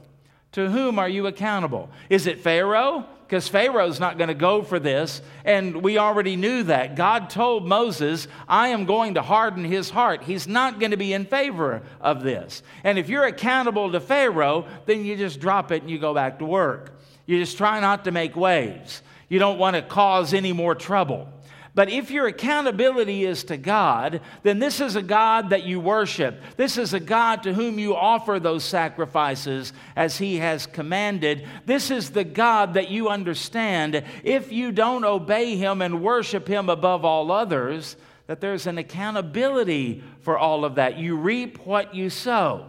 To 0.53 0.71
whom 0.71 0.99
are 0.99 1.09
you 1.09 1.27
accountable? 1.27 1.91
Is 2.09 2.27
it 2.27 2.41
Pharaoh? 2.41 3.07
Because 3.31 3.47
Pharaoh's 3.47 4.01
not 4.01 4.19
going 4.19 4.27
to 4.27 4.35
go 4.35 4.61
for 4.61 4.81
this. 4.81 5.23
And 5.45 5.85
we 5.85 5.99
already 5.99 6.35
knew 6.35 6.65
that. 6.65 6.97
God 6.97 7.31
told 7.31 7.65
Moses, 7.65 8.27
I 8.49 8.71
am 8.71 8.87
going 8.87 9.15
to 9.15 9.23
harden 9.23 9.63
his 9.63 9.89
heart. 9.89 10.25
He's 10.25 10.49
not 10.49 10.81
going 10.81 10.91
to 10.91 10.97
be 10.97 11.13
in 11.13 11.27
favor 11.27 11.81
of 12.01 12.25
this. 12.25 12.65
And 12.83 12.99
if 12.99 13.09
you're 13.09 13.25
accountable 13.25 13.93
to 13.93 14.01
Pharaoh, 14.01 14.67
then 14.87 15.05
you 15.05 15.17
just 15.17 15.39
drop 15.39 15.71
it 15.71 15.83
and 15.83 15.89
you 15.89 16.01
go 16.01 16.13
back 16.13 16.41
to 16.41 16.45
work. 16.45 16.99
You 17.25 17.39
just 17.39 17.57
try 17.57 17.79
not 17.79 18.03
to 18.07 18.11
make 18.11 18.35
waves. 18.35 19.01
You 19.29 19.39
don't 19.39 19.61
want 19.61 19.77
to 19.77 19.83
cause 19.83 20.35
any 20.35 20.53
more 20.53 20.75
trouble. 20.75 21.29
But 21.75 21.89
if 21.91 22.11
your 22.11 22.27
accountability 22.27 23.25
is 23.25 23.45
to 23.45 23.57
God, 23.57 24.21
then 24.43 24.59
this 24.59 24.81
is 24.81 24.97
a 24.97 25.03
God 25.03 25.51
that 25.51 25.65
you 25.65 25.79
worship. 25.79 26.41
This 26.57 26.77
is 26.77 26.95
a 26.95 27.01
God 27.01 27.45
to 27.45 27.55
whom 27.55 27.79
you 27.79 27.95
offer 27.95 28.41
those 28.41 28.65
sacrifices 28.65 29.73
as 29.95 30.19
He 30.19 30.39
has 30.39 30.67
commanded. 30.67 31.47
This 31.67 31.91
is 31.91 32.11
the 32.11 32.25
God 32.25 32.75
that 32.75 32.91
you 32.91 33.09
understand. 33.09 34.03
If 34.25 34.51
you 34.51 34.73
don't 34.73 35.05
obey 35.05 35.57
Him 35.57 35.81
and 35.81 36.03
worship 36.03 36.49
Him 36.49 36.69
above 36.69 37.05
all 37.05 37.31
others, 37.31 37.97
that 38.27 38.41
there's 38.41 38.67
an 38.67 38.79
accountability 38.79 40.03
for 40.23 40.39
all 40.39 40.65
of 40.65 40.77
that. 40.77 40.99
You 40.99 41.17
reap 41.17 41.67
what 41.67 41.95
you 41.95 42.11
sow. 42.11 42.67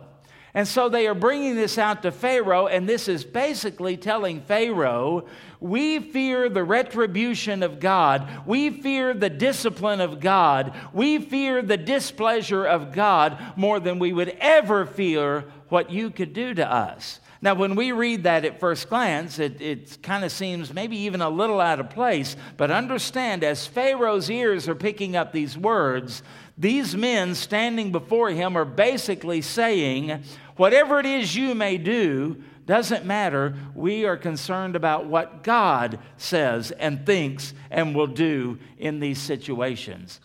And 0.53 0.67
so 0.67 0.89
they 0.89 1.07
are 1.07 1.15
bringing 1.15 1.55
this 1.55 1.77
out 1.77 2.01
to 2.03 2.11
Pharaoh, 2.11 2.67
and 2.67 2.87
this 2.87 3.07
is 3.07 3.23
basically 3.23 3.95
telling 3.95 4.41
Pharaoh, 4.41 5.25
we 5.61 5.99
fear 5.99 6.49
the 6.49 6.63
retribution 6.63 7.63
of 7.63 7.79
God. 7.79 8.27
We 8.45 8.69
fear 8.69 9.13
the 9.13 9.29
discipline 9.29 10.01
of 10.01 10.19
God. 10.19 10.73
We 10.91 11.19
fear 11.19 11.61
the 11.61 11.77
displeasure 11.77 12.65
of 12.65 12.91
God 12.91 13.37
more 13.55 13.79
than 13.79 13.99
we 13.99 14.11
would 14.11 14.35
ever 14.41 14.85
fear 14.85 15.45
what 15.69 15.89
you 15.89 16.09
could 16.09 16.33
do 16.33 16.53
to 16.55 16.69
us. 16.69 17.19
Now, 17.43 17.55
when 17.55 17.75
we 17.75 17.91
read 17.91 18.23
that 18.23 18.45
at 18.45 18.59
first 18.59 18.87
glance, 18.87 19.39
it, 19.39 19.59
it 19.61 19.97
kind 20.03 20.23
of 20.23 20.31
seems 20.31 20.73
maybe 20.73 20.97
even 20.97 21.21
a 21.21 21.29
little 21.29 21.59
out 21.59 21.79
of 21.79 21.89
place. 21.89 22.35
But 22.55 22.69
understand, 22.69 23.43
as 23.43 23.65
Pharaoh's 23.65 24.29
ears 24.29 24.67
are 24.67 24.75
picking 24.75 25.15
up 25.15 25.31
these 25.31 25.57
words, 25.57 26.21
these 26.57 26.95
men 26.95 27.35
standing 27.35 27.91
before 27.91 28.29
him 28.29 28.57
are 28.57 28.65
basically 28.65 29.41
saying, 29.41 30.23
Whatever 30.55 30.99
it 30.99 31.05
is 31.05 31.35
you 31.35 31.55
may 31.55 31.77
do, 31.77 32.43
doesn't 32.65 33.05
matter. 33.05 33.55
We 33.73 34.05
are 34.05 34.17
concerned 34.17 34.75
about 34.75 35.05
what 35.05 35.43
God 35.43 35.99
says 36.17 36.71
and 36.71 37.05
thinks 37.05 37.53
and 37.69 37.95
will 37.95 38.07
do 38.07 38.59
in 38.77 38.99
these 38.99 39.19
situations. 39.19 40.19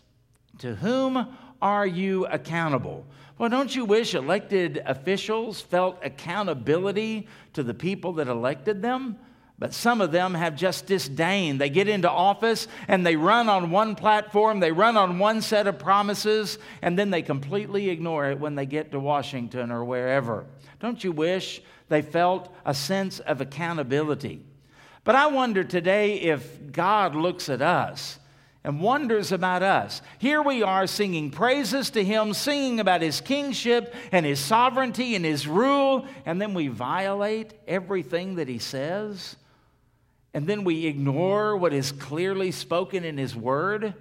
To 0.59 0.75
whom 0.77 1.37
are 1.61 1.87
you 1.87 2.27
accountable? 2.27 3.07
Well, 3.39 3.51
don't 3.51 3.75
you 3.75 3.85
wish 3.85 4.15
elected 4.15 4.83
officials 4.87 5.61
felt 5.61 5.99
accountability 6.03 7.29
to 7.55 7.63
the 7.63 7.75
people 7.75 8.13
that 8.15 8.29
elected 8.29 8.81
them? 8.81 9.19
But 9.59 9.73
some 9.73 10.03
of 10.03 10.13
them 10.13 10.35
have 10.35 10.55
just 10.55 10.85
disdain. 10.87 11.57
They 11.57 11.71
get 11.71 11.89
into 11.89 12.11
office 12.11 12.69
and 12.89 13.07
they 13.07 13.17
run 13.17 13.49
on 13.49 13.71
one 13.71 13.95
platform, 13.95 14.61
they 14.61 14.73
run 14.73 14.99
on 14.99 15.19
one 15.19 15.41
set 15.41 15.67
of 15.67 15.79
promises, 15.79 16.59
and 16.83 16.99
then 16.99 17.11
they 17.11 17.23
completely 17.23 17.89
ignore 17.89 18.27
it 18.31 18.39
when 18.39 18.55
they 18.55 18.67
get 18.67 18.93
to 18.93 19.01
Washington 19.01 19.71
or 19.71 19.83
wherever. 19.83 20.45
Don't 20.79 21.03
you 21.03 21.11
wish 21.11 21.63
they 21.89 22.03
felt 22.03 22.55
a 22.67 22.75
sense 22.75 23.19
of 23.21 23.41
accountability? 23.41 24.45
But 25.05 25.15
I 25.15 25.29
wonder 25.29 25.65
today 25.65 26.17
if 26.17 26.71
God 26.71 27.15
looks 27.15 27.49
at 27.49 27.63
us 27.63 28.19
and 28.63 28.81
wonders 28.81 29.33
about 29.33 29.63
us. 29.63 30.03
Here 30.19 30.43
we 30.43 30.65
are 30.65 30.87
singing 30.87 31.31
praises 31.31 31.89
to 31.91 32.05
Him, 32.05 32.35
singing 32.35 32.79
about 32.79 33.01
His 33.01 33.23
kingship 33.23 33.95
and 34.13 34.27
His 34.27 34.41
sovereignty 34.41 35.15
and 35.15 35.25
His 35.25 35.47
rule, 35.47 36.07
and 36.27 36.43
then 36.43 36.53
we 36.53 36.69
violate 36.69 37.55
everything 37.67 38.35
that 38.35 38.49
He 38.49 38.59
says 38.59 39.37
and 40.37 40.47
then 40.47 40.65
we 40.65 40.85
ignore 40.85 41.57
what 41.57 41.73
is 41.73 41.93
clearly 41.93 42.51
spoken 42.51 43.05
in 43.07 43.17
His 43.17 43.35
Word, 43.35 43.95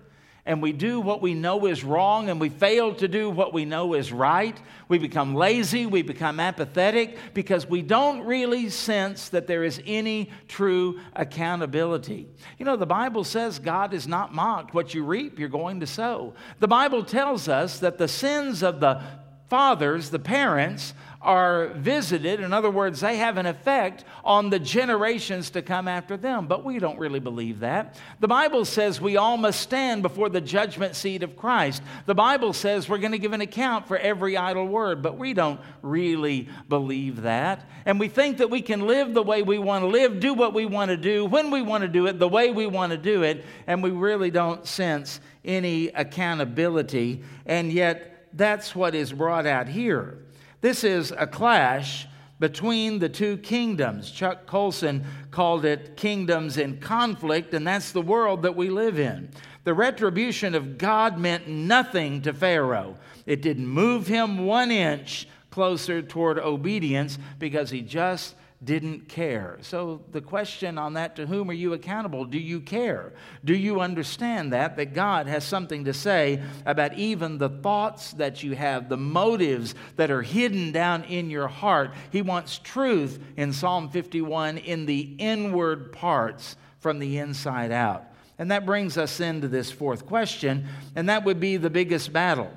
and 0.46 0.62
we 0.62 0.74
do 0.74 1.00
what 1.00 1.22
we 1.22 1.34
know 1.34 1.66
is 1.66 1.82
wrong, 1.82 2.30
and 2.30 2.42
we 2.42 2.50
fail 2.50 2.94
to 2.96 3.08
do 3.08 3.30
what 3.30 3.54
we 3.54 3.64
know 3.64 3.94
is 3.94 4.12
right. 4.12 4.60
We 4.90 4.98
become 4.98 5.34
lazy, 5.34 5.86
we 5.86 6.02
become 6.02 6.42
apathetic 6.42 7.18
because 7.34 7.66
we 7.66 7.82
don't 7.82 8.26
really 8.26 8.70
sense 8.70 9.30
that 9.30 9.48
there 9.48 9.64
is 9.64 9.82
any 9.86 10.30
true 10.50 11.00
accountability. 11.16 12.28
You 12.60 12.66
know, 12.66 12.76
the 12.76 12.86
Bible 12.86 13.24
says 13.24 13.58
God 13.58 13.94
is 13.94 14.06
not 14.06 14.34
mocked. 14.34 14.74
What 14.74 14.94
you 14.94 15.06
reap, 15.06 15.40
you're 15.40 15.48
going 15.48 15.80
to 15.80 15.88
sow. 15.88 16.34
The 16.60 16.68
Bible 16.68 17.06
tells 17.06 17.48
us 17.48 17.80
that 17.80 17.98
the 17.98 18.10
sins 18.10 18.62
of 18.62 18.82
the 18.82 19.02
fathers, 19.50 20.10
the 20.10 20.20
parents, 20.20 20.94
are 21.26 21.70
visited. 21.70 22.40
In 22.40 22.54
other 22.54 22.70
words, 22.70 23.02
they 23.02 23.18
have 23.18 23.38
an 23.38 23.48
effect 23.48 24.06
on 24.24 24.52
the 24.52 24.60
generations 24.60 25.50
to 25.50 25.62
come 25.64 25.88
after 25.88 26.16
them. 26.16 26.46
But 26.48 26.64
we 26.64 26.78
don't 26.78 27.00
really 27.00 27.20
believe 27.20 27.62
that. 27.62 27.98
The 28.20 28.28
Bible 28.28 28.64
says 28.64 29.02
we 29.02 29.18
all 29.18 29.36
must 29.36 29.60
stand 29.60 30.04
before 30.04 30.30
the 30.30 30.40
judgment 30.40 30.96
seat 30.96 31.24
of 31.24 31.36
Christ. 31.36 31.82
The 32.06 32.14
Bible 32.14 32.54
says 32.54 32.88
we're 32.88 33.00
going 33.00 33.12
to 33.12 33.18
give 33.18 33.34
an 33.34 33.42
account 33.42 33.88
for 33.88 33.98
every 33.98 34.38
idle 34.38 34.68
word, 34.68 35.02
but 35.02 35.18
we 35.18 35.34
don't 35.34 35.60
really 35.82 36.48
believe 36.70 37.24
that. 37.24 37.68
And 37.86 38.00
we 38.00 38.08
think 38.08 38.38
that 38.38 38.52
we 38.52 38.62
can 38.62 38.86
live 38.86 39.16
the 39.16 39.24
way 39.24 39.42
we 39.42 39.58
want 39.58 39.82
to 39.82 39.88
live, 39.88 40.20
do 40.20 40.36
what 40.36 40.54
we 40.54 40.68
want 40.68 40.90
to 40.90 40.98
do, 40.98 41.26
when 41.26 41.50
we 41.50 41.64
want 41.64 41.82
to 41.82 41.88
do 41.88 42.06
it, 42.06 42.20
the 42.20 42.28
way 42.28 42.52
we 42.52 42.68
want 42.68 42.92
to 42.92 42.98
do 42.98 43.24
it, 43.24 43.44
and 43.66 43.82
we 43.82 43.90
really 43.90 44.30
don't 44.30 44.66
sense 44.68 45.20
any 45.44 45.88
accountability. 45.88 47.24
And 47.48 47.72
yet, 47.72 48.28
that's 48.34 48.76
what 48.76 48.94
is 48.94 49.12
brought 49.12 49.48
out 49.48 49.68
here. 49.68 50.20
This 50.66 50.84
is 50.84 51.14
a 51.16 51.28
clash 51.28 52.08
between 52.40 52.98
the 52.98 53.08
two 53.08 53.38
kingdoms. 53.38 54.10
Chuck 54.10 54.48
Colson 54.48 55.06
called 55.30 55.64
it 55.64 55.96
kingdoms 55.96 56.58
in 56.58 56.80
conflict, 56.80 57.54
and 57.54 57.68
that's 57.68 57.92
the 57.92 58.02
world 58.02 58.42
that 58.42 58.56
we 58.56 58.72
live 58.72 58.98
in. 58.98 59.30
The 59.64 59.76
retribution 59.76 60.56
of 60.56 60.80
God 60.80 61.20
meant 61.20 61.48
nothing 61.48 62.24
to 62.24 62.34
Pharaoh, 62.34 62.98
it 63.28 63.44
didn't 63.44 63.68
move 63.68 64.08
him 64.08 64.48
one 64.48 64.72
inch 64.72 65.28
closer 65.52 66.02
toward 66.02 66.40
obedience 66.40 67.20
because 67.38 67.70
he 67.70 67.84
just 67.84 68.34
didn't 68.66 69.08
care. 69.08 69.58
So, 69.62 70.02
the 70.12 70.22
question 70.22 70.78
on 70.78 70.94
that 70.96 71.16
to 71.16 71.26
whom 71.26 71.50
are 71.50 71.54
you 71.54 71.74
accountable? 71.74 72.26
Do 72.26 72.40
you 72.40 72.60
care? 72.60 73.14
Do 73.44 73.56
you 73.56 73.80
understand 73.80 74.54
that? 74.54 74.76
That 74.78 74.94
God 74.94 75.28
has 75.28 75.44
something 75.44 75.86
to 75.86 75.94
say 75.94 76.42
about 76.66 76.96
even 76.96 77.38
the 77.38 77.50
thoughts 77.50 78.12
that 78.14 78.44
you 78.44 78.56
have, 78.56 78.90
the 78.90 78.98
motives 78.98 79.76
that 79.96 80.12
are 80.12 80.24
hidden 80.24 80.72
down 80.72 81.04
in 81.04 81.30
your 81.30 81.48
heart. 81.48 81.94
He 82.12 82.22
wants 82.22 82.58
truth 82.58 83.20
in 83.38 83.54
Psalm 83.54 83.90
51 83.90 84.58
in 84.58 84.86
the 84.86 85.16
inward 85.20 85.92
parts 85.92 86.58
from 86.80 87.00
the 87.00 87.20
inside 87.20 87.72
out. 87.72 88.06
And 88.38 88.52
that 88.52 88.66
brings 88.66 88.98
us 88.98 89.20
into 89.20 89.48
this 89.48 89.72
fourth 89.72 90.06
question, 90.06 90.68
and 90.96 91.10
that 91.10 91.24
would 91.24 91.40
be 91.40 91.58
the 91.58 91.70
biggest 91.70 92.12
battle. 92.12 92.52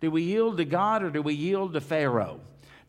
Do 0.00 0.10
we 0.10 0.22
yield 0.22 0.56
to 0.58 0.64
God 0.64 1.02
or 1.02 1.10
do 1.10 1.20
we 1.20 1.34
yield 1.34 1.74
to 1.74 1.80
Pharaoh? 1.80 2.40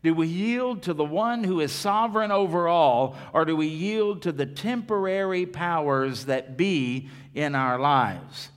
Do 0.02 0.14
we 0.14 0.26
yield 0.28 0.82
to 0.84 0.94
the 0.94 1.04
one 1.04 1.44
who 1.44 1.60
is 1.60 1.72
sovereign 1.72 2.30
over 2.30 2.66
all, 2.68 3.16
or 3.34 3.44
do 3.44 3.54
we 3.54 3.66
yield 3.66 4.22
to 4.22 4.32
the 4.32 4.46
temporary 4.46 5.44
powers 5.44 6.24
that 6.24 6.56
be 6.56 7.10
in 7.34 7.54
our 7.54 7.78
lives? 7.78 8.48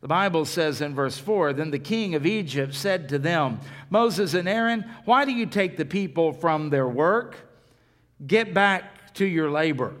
The 0.00 0.08
Bible 0.08 0.44
says 0.44 0.80
in 0.80 0.94
verse 0.94 1.18
4 1.18 1.52
Then 1.52 1.70
the 1.70 1.78
king 1.78 2.14
of 2.14 2.26
Egypt 2.26 2.74
said 2.74 3.08
to 3.08 3.18
them, 3.18 3.60
Moses 3.90 4.34
and 4.34 4.48
Aaron, 4.48 4.84
why 5.04 5.24
do 5.24 5.32
you 5.32 5.46
take 5.46 5.76
the 5.76 5.84
people 5.84 6.32
from 6.32 6.70
their 6.70 6.88
work? 6.88 7.36
Get 8.24 8.54
back 8.54 9.14
to 9.14 9.24
your 9.24 9.50
labor. 9.50 9.94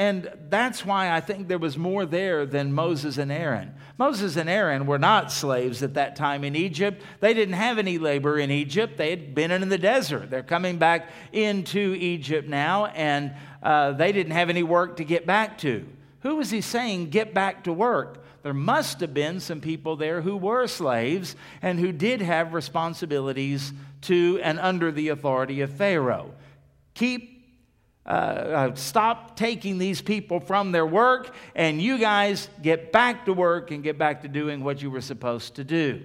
And 0.00 0.32
that's 0.48 0.82
why 0.82 1.12
I 1.14 1.20
think 1.20 1.46
there 1.46 1.58
was 1.58 1.76
more 1.76 2.06
there 2.06 2.46
than 2.46 2.72
Moses 2.72 3.18
and 3.18 3.30
Aaron. 3.30 3.74
Moses 3.98 4.36
and 4.36 4.48
Aaron 4.48 4.86
were 4.86 4.98
not 4.98 5.30
slaves 5.30 5.82
at 5.82 5.92
that 5.92 6.16
time 6.16 6.42
in 6.42 6.56
Egypt. 6.56 7.02
They 7.20 7.34
didn't 7.34 7.56
have 7.56 7.76
any 7.76 7.98
labor 7.98 8.38
in 8.38 8.50
Egypt. 8.50 8.96
They 8.96 9.10
had 9.10 9.34
been 9.34 9.50
in 9.50 9.68
the 9.68 9.76
desert. 9.76 10.30
They're 10.30 10.42
coming 10.42 10.78
back 10.78 11.10
into 11.32 11.94
Egypt 12.00 12.48
now, 12.48 12.86
and 12.86 13.34
uh, 13.62 13.92
they 13.92 14.10
didn't 14.12 14.32
have 14.32 14.48
any 14.48 14.62
work 14.62 14.96
to 14.96 15.04
get 15.04 15.26
back 15.26 15.58
to. 15.58 15.86
Who 16.20 16.36
was 16.36 16.48
he 16.48 16.62
saying, 16.62 17.10
get 17.10 17.34
back 17.34 17.64
to 17.64 17.72
work? 17.74 18.24
There 18.42 18.54
must 18.54 19.00
have 19.00 19.12
been 19.12 19.38
some 19.38 19.60
people 19.60 19.96
there 19.96 20.22
who 20.22 20.38
were 20.38 20.66
slaves 20.66 21.36
and 21.60 21.78
who 21.78 21.92
did 21.92 22.22
have 22.22 22.54
responsibilities 22.54 23.74
to 24.02 24.40
and 24.42 24.58
under 24.60 24.90
the 24.90 25.10
authority 25.10 25.60
of 25.60 25.70
Pharaoh. 25.70 26.32
Keep 26.94 27.29
uh, 28.10 28.12
uh, 28.12 28.74
stop 28.74 29.36
taking 29.36 29.78
these 29.78 30.02
people 30.02 30.40
from 30.40 30.72
their 30.72 30.84
work, 30.84 31.32
and 31.54 31.80
you 31.80 31.96
guys 31.96 32.48
get 32.60 32.90
back 32.90 33.24
to 33.26 33.32
work 33.32 33.70
and 33.70 33.84
get 33.84 33.98
back 33.98 34.22
to 34.22 34.28
doing 34.28 34.64
what 34.64 34.82
you 34.82 34.90
were 34.90 35.00
supposed 35.00 35.54
to 35.54 35.62
do. 35.62 36.02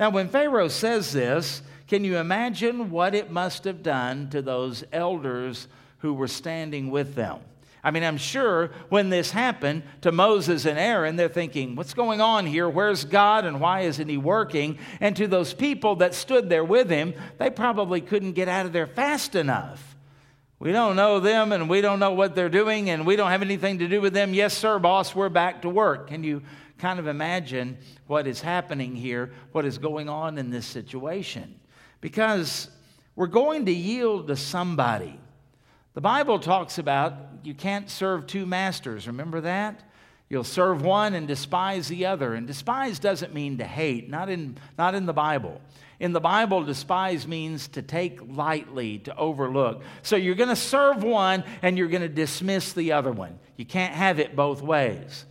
Now, 0.00 0.10
when 0.10 0.28
Pharaoh 0.28 0.66
says 0.66 1.12
this, 1.12 1.62
can 1.86 2.02
you 2.02 2.16
imagine 2.16 2.90
what 2.90 3.14
it 3.14 3.30
must 3.30 3.62
have 3.64 3.84
done 3.84 4.30
to 4.30 4.42
those 4.42 4.82
elders 4.92 5.68
who 5.98 6.12
were 6.12 6.26
standing 6.26 6.90
with 6.90 7.14
them? 7.14 7.38
I 7.84 7.92
mean, 7.92 8.02
I'm 8.02 8.18
sure 8.18 8.72
when 8.88 9.08
this 9.08 9.30
happened 9.30 9.84
to 10.00 10.10
Moses 10.10 10.66
and 10.66 10.76
Aaron, 10.76 11.14
they're 11.14 11.28
thinking, 11.28 11.76
what's 11.76 11.94
going 11.94 12.20
on 12.20 12.46
here? 12.46 12.68
Where's 12.68 13.04
God 13.04 13.44
and 13.44 13.60
why 13.60 13.82
isn't 13.82 14.08
He 14.08 14.18
working? 14.18 14.78
And 14.98 15.14
to 15.14 15.28
those 15.28 15.54
people 15.54 15.94
that 15.96 16.16
stood 16.16 16.48
there 16.48 16.64
with 16.64 16.90
Him, 16.90 17.14
they 17.38 17.48
probably 17.48 18.00
couldn't 18.00 18.32
get 18.32 18.48
out 18.48 18.66
of 18.66 18.72
there 18.72 18.88
fast 18.88 19.36
enough. 19.36 19.87
We 20.60 20.72
don't 20.72 20.96
know 20.96 21.20
them 21.20 21.52
and 21.52 21.68
we 21.68 21.80
don't 21.80 22.00
know 22.00 22.12
what 22.12 22.34
they're 22.34 22.48
doing 22.48 22.90
and 22.90 23.06
we 23.06 23.14
don't 23.14 23.30
have 23.30 23.42
anything 23.42 23.78
to 23.78 23.88
do 23.88 24.00
with 24.00 24.12
them. 24.12 24.34
Yes, 24.34 24.56
sir, 24.56 24.78
boss, 24.78 25.14
we're 25.14 25.28
back 25.28 25.62
to 25.62 25.68
work. 25.68 26.08
Can 26.08 26.24
you 26.24 26.42
kind 26.78 26.98
of 26.98 27.06
imagine 27.06 27.78
what 28.06 28.26
is 28.26 28.40
happening 28.40 28.96
here, 28.96 29.32
what 29.52 29.64
is 29.64 29.78
going 29.78 30.08
on 30.08 30.36
in 30.36 30.50
this 30.50 30.66
situation? 30.66 31.60
Because 32.00 32.70
we're 33.14 33.26
going 33.28 33.66
to 33.66 33.72
yield 33.72 34.28
to 34.28 34.36
somebody. 34.36 35.20
The 35.94 36.00
Bible 36.00 36.38
talks 36.38 36.78
about 36.78 37.14
you 37.44 37.54
can't 37.54 37.88
serve 37.88 38.26
two 38.26 38.46
masters. 38.46 39.06
Remember 39.06 39.40
that? 39.40 39.82
You'll 40.30 40.44
serve 40.44 40.82
one 40.82 41.14
and 41.14 41.26
despise 41.26 41.88
the 41.88 42.06
other. 42.06 42.34
And 42.34 42.46
despise 42.46 42.98
doesn't 42.98 43.32
mean 43.32 43.58
to 43.58 43.64
hate, 43.64 44.10
not 44.10 44.28
in, 44.28 44.56
not 44.76 44.94
in 44.94 45.06
the 45.06 45.12
Bible. 45.12 45.60
In 46.00 46.12
the 46.12 46.20
Bible, 46.20 46.62
despise 46.62 47.26
means 47.26 47.68
to 47.68 47.82
take 47.82 48.20
lightly, 48.28 48.98
to 49.00 49.16
overlook. 49.16 49.82
So 50.02 50.16
you're 50.16 50.34
going 50.34 50.50
to 50.50 50.56
serve 50.56 51.02
one 51.02 51.44
and 51.62 51.76
you're 51.76 51.88
going 51.88 52.02
to 52.02 52.08
dismiss 52.08 52.72
the 52.72 52.92
other 52.92 53.10
one. 53.10 53.38
You 53.56 53.64
can't 53.64 53.94
have 53.94 54.20
it 54.20 54.36
both 54.36 54.62
ways. 54.62 55.24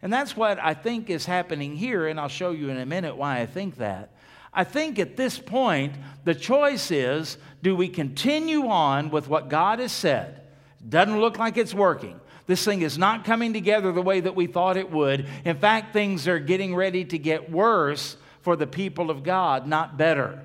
And 0.00 0.12
that's 0.12 0.36
what 0.36 0.58
I 0.58 0.74
think 0.74 1.08
is 1.08 1.24
happening 1.24 1.76
here, 1.76 2.06
and 2.06 2.20
I'll 2.20 2.28
show 2.28 2.50
you 2.50 2.68
in 2.68 2.76
a 2.78 2.84
minute 2.84 3.16
why 3.16 3.40
I 3.40 3.46
think 3.46 3.76
that. 3.76 4.10
I 4.52 4.62
think 4.62 4.98
at 4.98 5.16
this 5.16 5.38
point, 5.38 5.94
the 6.24 6.34
choice 6.34 6.90
is 6.90 7.38
do 7.62 7.74
we 7.74 7.88
continue 7.88 8.68
on 8.68 9.10
with 9.10 9.28
what 9.28 9.48
God 9.48 9.78
has 9.78 9.92
said? 9.92 10.42
Doesn't 10.86 11.20
look 11.20 11.38
like 11.38 11.56
it's 11.56 11.72
working. 11.72 12.20
This 12.46 12.64
thing 12.64 12.82
is 12.82 12.98
not 12.98 13.24
coming 13.24 13.52
together 13.52 13.90
the 13.92 14.02
way 14.02 14.20
that 14.20 14.36
we 14.36 14.46
thought 14.46 14.76
it 14.76 14.90
would. 14.90 15.26
In 15.44 15.56
fact, 15.56 15.92
things 15.92 16.28
are 16.28 16.38
getting 16.38 16.74
ready 16.74 17.04
to 17.06 17.18
get 17.18 17.50
worse 17.50 18.16
for 18.42 18.54
the 18.56 18.66
people 18.66 19.10
of 19.10 19.22
God, 19.22 19.66
not 19.66 19.96
better. 19.96 20.42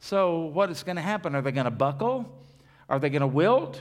So, 0.00 0.40
what 0.40 0.70
is 0.70 0.82
going 0.82 0.96
to 0.96 1.02
happen? 1.02 1.34
Are 1.34 1.42
they 1.42 1.52
going 1.52 1.66
to 1.66 1.70
buckle? 1.70 2.26
Are 2.88 2.98
they 2.98 3.10
going 3.10 3.20
to 3.20 3.26
wilt? 3.26 3.80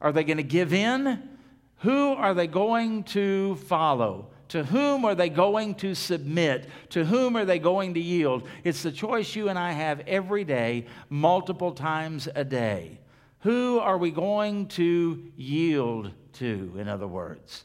Are 0.00 0.12
they 0.12 0.24
going 0.24 0.38
to 0.38 0.42
give 0.42 0.72
in? 0.72 1.30
Who 1.78 2.12
are 2.12 2.34
they 2.34 2.48
going 2.48 3.04
to 3.04 3.56
follow? 3.56 4.28
To 4.48 4.64
whom 4.64 5.04
are 5.04 5.14
they 5.14 5.30
going 5.30 5.76
to 5.76 5.94
submit? 5.94 6.68
To 6.90 7.04
whom 7.04 7.36
are 7.36 7.44
they 7.44 7.58
going 7.58 7.94
to 7.94 8.00
yield? 8.00 8.46
It's 8.64 8.82
the 8.82 8.92
choice 8.92 9.34
you 9.34 9.48
and 9.48 9.58
I 9.58 9.72
have 9.72 10.00
every 10.00 10.44
day, 10.44 10.86
multiple 11.08 11.72
times 11.72 12.28
a 12.34 12.44
day. 12.44 12.98
Who 13.40 13.78
are 13.78 13.96
we 13.96 14.10
going 14.10 14.66
to 14.68 15.32
yield 15.36 16.12
to, 16.34 16.72
in 16.78 16.88
other 16.88 17.06
words? 17.06 17.64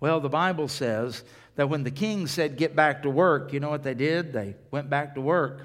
Well, 0.00 0.20
the 0.20 0.28
Bible 0.28 0.68
says 0.68 1.24
that 1.56 1.68
when 1.68 1.84
the 1.84 1.90
king 1.90 2.26
said, 2.26 2.56
Get 2.56 2.76
back 2.76 3.02
to 3.02 3.10
work, 3.10 3.52
you 3.52 3.60
know 3.60 3.70
what 3.70 3.82
they 3.82 3.94
did? 3.94 4.32
They 4.32 4.56
went 4.70 4.90
back 4.90 5.14
to 5.14 5.20
work. 5.20 5.62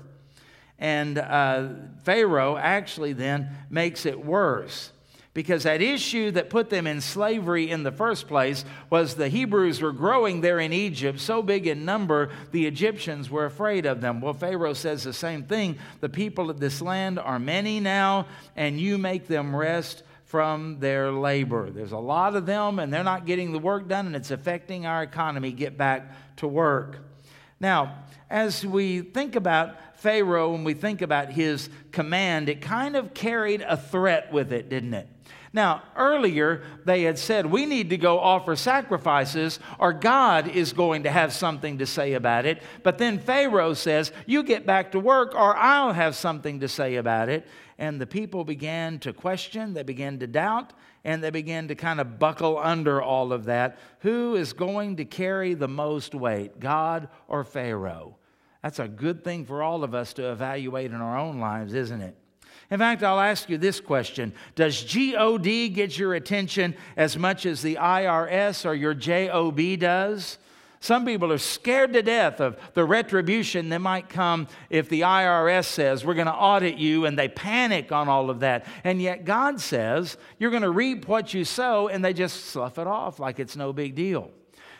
And 0.77 1.17
uh, 1.17 1.69
Pharaoh 2.03 2.55
actually 2.55 3.13
then 3.13 3.49
makes 3.69 4.05
it 4.05 4.23
worse 4.23 4.91
because 5.33 5.63
that 5.63 5.81
issue 5.81 6.31
that 6.31 6.49
put 6.49 6.69
them 6.69 6.87
in 6.87 7.01
slavery 7.01 7.69
in 7.69 7.83
the 7.83 7.91
first 7.91 8.27
place 8.27 8.65
was 8.89 9.15
the 9.15 9.29
Hebrews 9.29 9.81
were 9.81 9.91
growing 9.91 10.41
there 10.41 10.59
in 10.59 10.73
Egypt, 10.73 11.19
so 11.19 11.43
big 11.43 11.67
in 11.67 11.85
number, 11.85 12.29
the 12.51 12.65
Egyptians 12.65 13.29
were 13.29 13.45
afraid 13.45 13.85
of 13.85 14.01
them. 14.01 14.21
Well, 14.21 14.33
Pharaoh 14.33 14.73
says 14.73 15.03
the 15.03 15.13
same 15.13 15.43
thing. 15.43 15.77
The 16.01 16.09
people 16.09 16.49
of 16.49 16.59
this 16.59 16.81
land 16.81 17.19
are 17.19 17.39
many 17.39 17.79
now, 17.79 18.25
and 18.55 18.79
you 18.79 18.97
make 18.97 19.27
them 19.27 19.55
rest 19.55 20.03
from 20.29 20.79
their 20.79 21.11
labor. 21.11 21.71
There's 21.71 21.91
a 21.91 21.97
lot 21.97 22.35
of 22.35 22.45
them, 22.45 22.77
and 22.77 22.93
they're 22.93 23.03
not 23.03 23.25
getting 23.25 23.51
the 23.51 23.57
work 23.57 23.87
done, 23.87 24.05
and 24.05 24.15
it's 24.15 24.29
affecting 24.29 24.85
our 24.85 25.01
economy. 25.01 25.51
Get 25.51 25.75
back 25.75 26.35
to 26.35 26.47
work. 26.47 26.99
Now, 27.59 28.03
as 28.29 28.63
we 28.63 29.01
think 29.01 29.35
about 29.35 29.75
Pharaoh 29.97 30.53
and 30.53 30.63
we 30.63 30.75
think 30.75 31.01
about 31.01 31.31
his 31.31 31.67
command, 31.91 32.47
it 32.47 32.61
kind 32.61 32.95
of 32.95 33.15
carried 33.15 33.61
a 33.61 33.75
threat 33.75 34.31
with 34.31 34.53
it, 34.53 34.69
didn't 34.69 34.93
it? 34.93 35.07
Now, 35.51 35.81
earlier 35.95 36.61
they 36.85 37.01
had 37.01 37.17
said, 37.17 37.47
we 37.47 37.65
need 37.65 37.89
to 37.89 37.97
go 37.97 38.19
offer 38.19 38.55
sacrifices 38.55 39.59
or 39.79 39.93
God 39.93 40.47
is 40.47 40.73
going 40.73 41.03
to 41.03 41.09
have 41.09 41.33
something 41.33 41.79
to 41.79 41.87
say 41.87 42.13
about 42.13 42.45
it. 42.45 42.61
But 42.83 42.99
then 42.99 43.17
Pharaoh 43.17 43.73
says, 43.73 44.11
you 44.27 44.43
get 44.43 44.67
back 44.67 44.91
to 44.91 44.99
work 44.99 45.33
or 45.33 45.57
I'll 45.57 45.93
have 45.93 46.15
something 46.15 46.59
to 46.59 46.67
say 46.67 46.97
about 46.97 47.29
it. 47.29 47.47
And 47.79 47.99
the 47.99 48.05
people 48.05 48.43
began 48.43 48.99
to 48.99 49.13
question, 49.13 49.73
they 49.73 49.83
began 49.83 50.19
to 50.19 50.27
doubt, 50.27 50.73
and 51.05 51.23
they 51.23 51.29
began 51.29 51.69
to 51.69 51.75
kind 51.75 52.01
of 52.01 52.19
buckle 52.19 52.59
under 52.59 53.01
all 53.01 53.31
of 53.31 53.45
that. 53.45 53.79
Who 53.99 54.35
is 54.35 54.51
going 54.51 54.97
to 54.97 55.05
carry 55.05 55.53
the 55.53 55.69
most 55.69 56.13
weight, 56.13 56.59
God 56.59 57.07
or 57.29 57.45
Pharaoh? 57.45 58.17
That's 58.61 58.79
a 58.79 58.87
good 58.89 59.23
thing 59.23 59.45
for 59.45 59.63
all 59.63 59.85
of 59.85 59.95
us 59.95 60.11
to 60.13 60.29
evaluate 60.29 60.91
in 60.91 60.99
our 60.99 61.17
own 61.17 61.39
lives, 61.39 61.73
isn't 61.73 62.01
it? 62.01 62.17
In 62.69 62.79
fact, 62.79 63.01
I'll 63.01 63.17
ask 63.17 63.49
you 63.49 63.57
this 63.57 63.79
question 63.79 64.33
Does 64.55 64.83
GOD 64.83 65.73
get 65.73 65.97
your 65.97 66.15
attention 66.15 66.75
as 66.97 67.17
much 67.17 67.45
as 67.45 67.61
the 67.61 67.75
IRS 67.75 68.65
or 68.65 68.73
your 68.73 68.93
JOB 68.93 69.79
does? 69.79 70.37
Some 70.81 71.05
people 71.05 71.31
are 71.33 71.37
scared 71.37 71.91
to 71.93 72.01
death 72.01 72.39
of 72.39 72.57
the 72.73 72.85
retribution 72.85 73.67
that 73.69 73.79
might 73.79 74.07
come 74.07 74.47
if 74.69 74.87
the 74.87 75.01
IRS 75.01 75.65
says, 75.65 76.05
We're 76.05 76.13
going 76.13 76.27
to 76.27 76.33
audit 76.33 76.77
you, 76.77 77.05
and 77.05 77.19
they 77.19 77.27
panic 77.27 77.91
on 77.91 78.07
all 78.07 78.29
of 78.29 78.39
that. 78.39 78.65
And 78.85 79.01
yet, 79.01 79.25
God 79.25 79.59
says, 79.59 80.17
You're 80.37 80.51
going 80.51 80.63
to 80.63 80.69
reap 80.69 81.07
what 81.07 81.33
you 81.33 81.43
sow, 81.43 81.89
and 81.89 82.03
they 82.03 82.13
just 82.13 82.45
slough 82.45 82.79
it 82.79 82.87
off 82.87 83.19
like 83.19 83.39
it's 83.39 83.57
no 83.57 83.73
big 83.73 83.95
deal. 83.95 84.31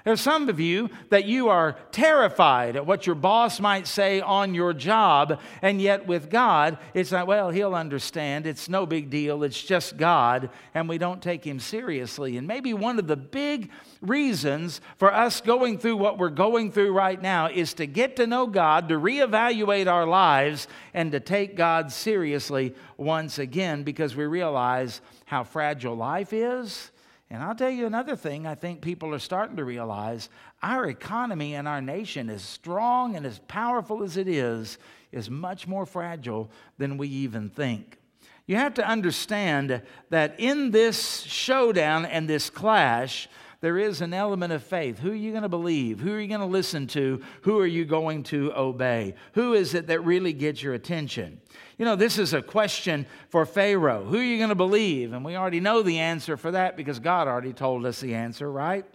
There's 0.05 0.21
some 0.21 0.47
of 0.47 0.59
you 0.59 0.89
that 1.09 1.25
you 1.25 1.49
are 1.49 1.77
terrified 1.91 2.77
at 2.77 2.85
what 2.85 3.05
your 3.05 3.15
boss 3.15 3.59
might 3.59 3.85
say 3.85 4.21
on 4.21 4.53
your 4.53 4.73
job, 4.73 5.39
and 5.61 5.81
yet 5.81 6.07
with 6.07 6.29
God, 6.29 6.77
it's 6.93 7.11
like, 7.11 7.27
well, 7.27 7.49
he'll 7.49 7.75
understand. 7.75 8.47
It's 8.47 8.69
no 8.69 8.85
big 8.85 9.09
deal. 9.09 9.43
It's 9.43 9.61
just 9.61 9.97
God, 9.97 10.49
and 10.73 10.87
we 10.87 10.97
don't 10.97 11.21
take 11.21 11.45
him 11.45 11.59
seriously. 11.59 12.37
And 12.37 12.47
maybe 12.47 12.73
one 12.73 12.97
of 12.97 13.07
the 13.07 13.17
big 13.17 13.71
reasons 14.01 14.79
for 14.97 15.13
us 15.13 15.41
going 15.41 15.77
through 15.77 15.97
what 15.97 16.17
we're 16.17 16.29
going 16.29 16.71
through 16.71 16.93
right 16.93 17.21
now 17.21 17.49
is 17.49 17.73
to 17.75 17.85
get 17.85 18.15
to 18.15 18.27
know 18.27 18.47
God, 18.47 18.87
to 18.89 18.95
reevaluate 18.95 19.87
our 19.87 20.05
lives, 20.05 20.67
and 20.93 21.11
to 21.11 21.19
take 21.19 21.57
God 21.57 21.91
seriously 21.91 22.73
once 22.95 23.37
again 23.37 23.83
because 23.83 24.15
we 24.15 24.25
realize 24.25 25.01
how 25.25 25.43
fragile 25.43 25.95
life 25.95 26.31
is 26.31 26.91
and 27.31 27.43
I'll 27.43 27.55
tell 27.55 27.69
you 27.69 27.85
another 27.85 28.15
thing 28.15 28.47
I 28.47 28.55
think 28.55 28.81
people 28.81 29.13
are 29.13 29.19
starting 29.19 29.57
to 29.57 29.65
realize 29.65 30.29
our 30.63 30.87
economy 30.87 31.53
and 31.53 31.67
our 31.67 31.81
nation, 31.81 32.29
as 32.29 32.41
strong 32.41 33.15
and 33.15 33.25
as 33.25 33.39
powerful 33.47 34.01
as 34.01 34.17
it 34.17 34.27
is, 34.27 34.79
is 35.11 35.29
much 35.29 35.67
more 35.67 35.85
fragile 35.85 36.49
than 36.77 36.97
we 36.97 37.07
even 37.07 37.49
think. 37.49 37.97
You 38.47 38.55
have 38.55 38.73
to 38.75 38.87
understand 38.87 39.83
that 40.09 40.35
in 40.39 40.71
this 40.71 41.21
showdown 41.21 42.05
and 42.05 42.27
this 42.27 42.49
clash, 42.49 43.29
there 43.61 43.77
is 43.77 44.01
an 44.01 44.13
element 44.13 44.53
of 44.53 44.63
faith. 44.63 44.97
Who 44.97 45.11
are 45.11 45.15
you 45.15 45.31
going 45.31 45.43
to 45.43 45.49
believe? 45.49 45.99
Who 45.99 46.13
are 46.13 46.19
you 46.19 46.27
going 46.27 46.39
to 46.39 46.45
listen 46.47 46.87
to? 46.87 47.21
Who 47.41 47.59
are 47.59 47.67
you 47.67 47.85
going 47.85 48.23
to 48.23 48.51
obey? 48.55 49.13
Who 49.33 49.53
is 49.53 49.75
it 49.75 49.87
that 49.87 50.03
really 50.03 50.33
gets 50.33 50.63
your 50.63 50.73
attention? 50.73 51.41
You 51.79 51.85
know, 51.85 51.95
this 51.95 52.17
is 52.17 52.33
a 52.33 52.41
question 52.41 53.05
for 53.29 53.45
Pharaoh. 53.45 54.03
Who 54.03 54.17
are 54.17 54.23
you 54.23 54.37
going 54.37 54.49
to 54.49 54.55
believe? 54.55 55.13
And 55.13 55.23
we 55.23 55.37
already 55.37 55.61
know 55.61 55.81
the 55.81 55.99
answer 55.99 56.35
for 56.35 56.51
that 56.51 56.75
because 56.75 56.99
God 56.99 57.29
already 57.29 57.53
told 57.53 57.85
us 57.85 58.01
the 58.01 58.15
answer, 58.15 58.51
right? 58.51 58.85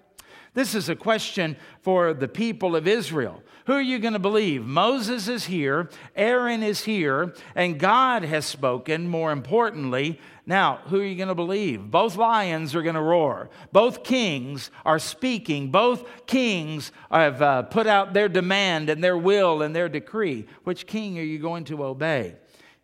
This 0.53 0.75
is 0.75 0.91
a 0.91 0.95
question 0.95 1.57
for 1.81 2.13
the 2.13 2.29
people 2.29 2.77
of 2.77 2.87
Israel. 2.87 3.43
Who 3.65 3.73
are 3.73 3.81
you 3.81 3.99
going 3.99 4.13
to 4.13 4.19
believe? 4.19 4.67
Moses 4.67 5.29
is 5.29 5.47
here, 5.47 5.89
Aaron 6.15 6.63
is 6.63 6.85
here, 6.85 7.35
and 7.55 7.81
God 7.81 8.23
has 8.23 8.45
spoken, 8.45 9.09
more 9.09 9.33
importantly. 9.33 10.21
Now, 10.45 10.81
who 10.85 11.01
are 11.01 11.05
you 11.05 11.17
going 11.17 11.29
to 11.29 11.35
believe? 11.35 11.91
Both 11.91 12.17
lions 12.17 12.75
are 12.75 12.83
going 12.83 12.97
to 12.97 13.01
roar. 13.01 13.49
Both 13.73 14.05
kings 14.05 14.71
are 14.85 14.99
speaking. 14.99 15.71
Both 15.71 16.27
kings 16.27 16.93
have 17.11 17.41
uh, 17.41 17.63
put 17.63 17.87
out 17.87 18.13
their 18.13 18.29
demand 18.29 18.91
and 18.91 19.03
their 19.03 19.17
will 19.17 19.63
and 19.63 19.75
their 19.75 19.89
decree. 19.89 20.47
Which 20.65 20.87
king 20.87 21.19
are 21.19 21.23
you 21.23 21.39
going 21.39 21.65
to 21.65 21.83
obey? 21.83 22.37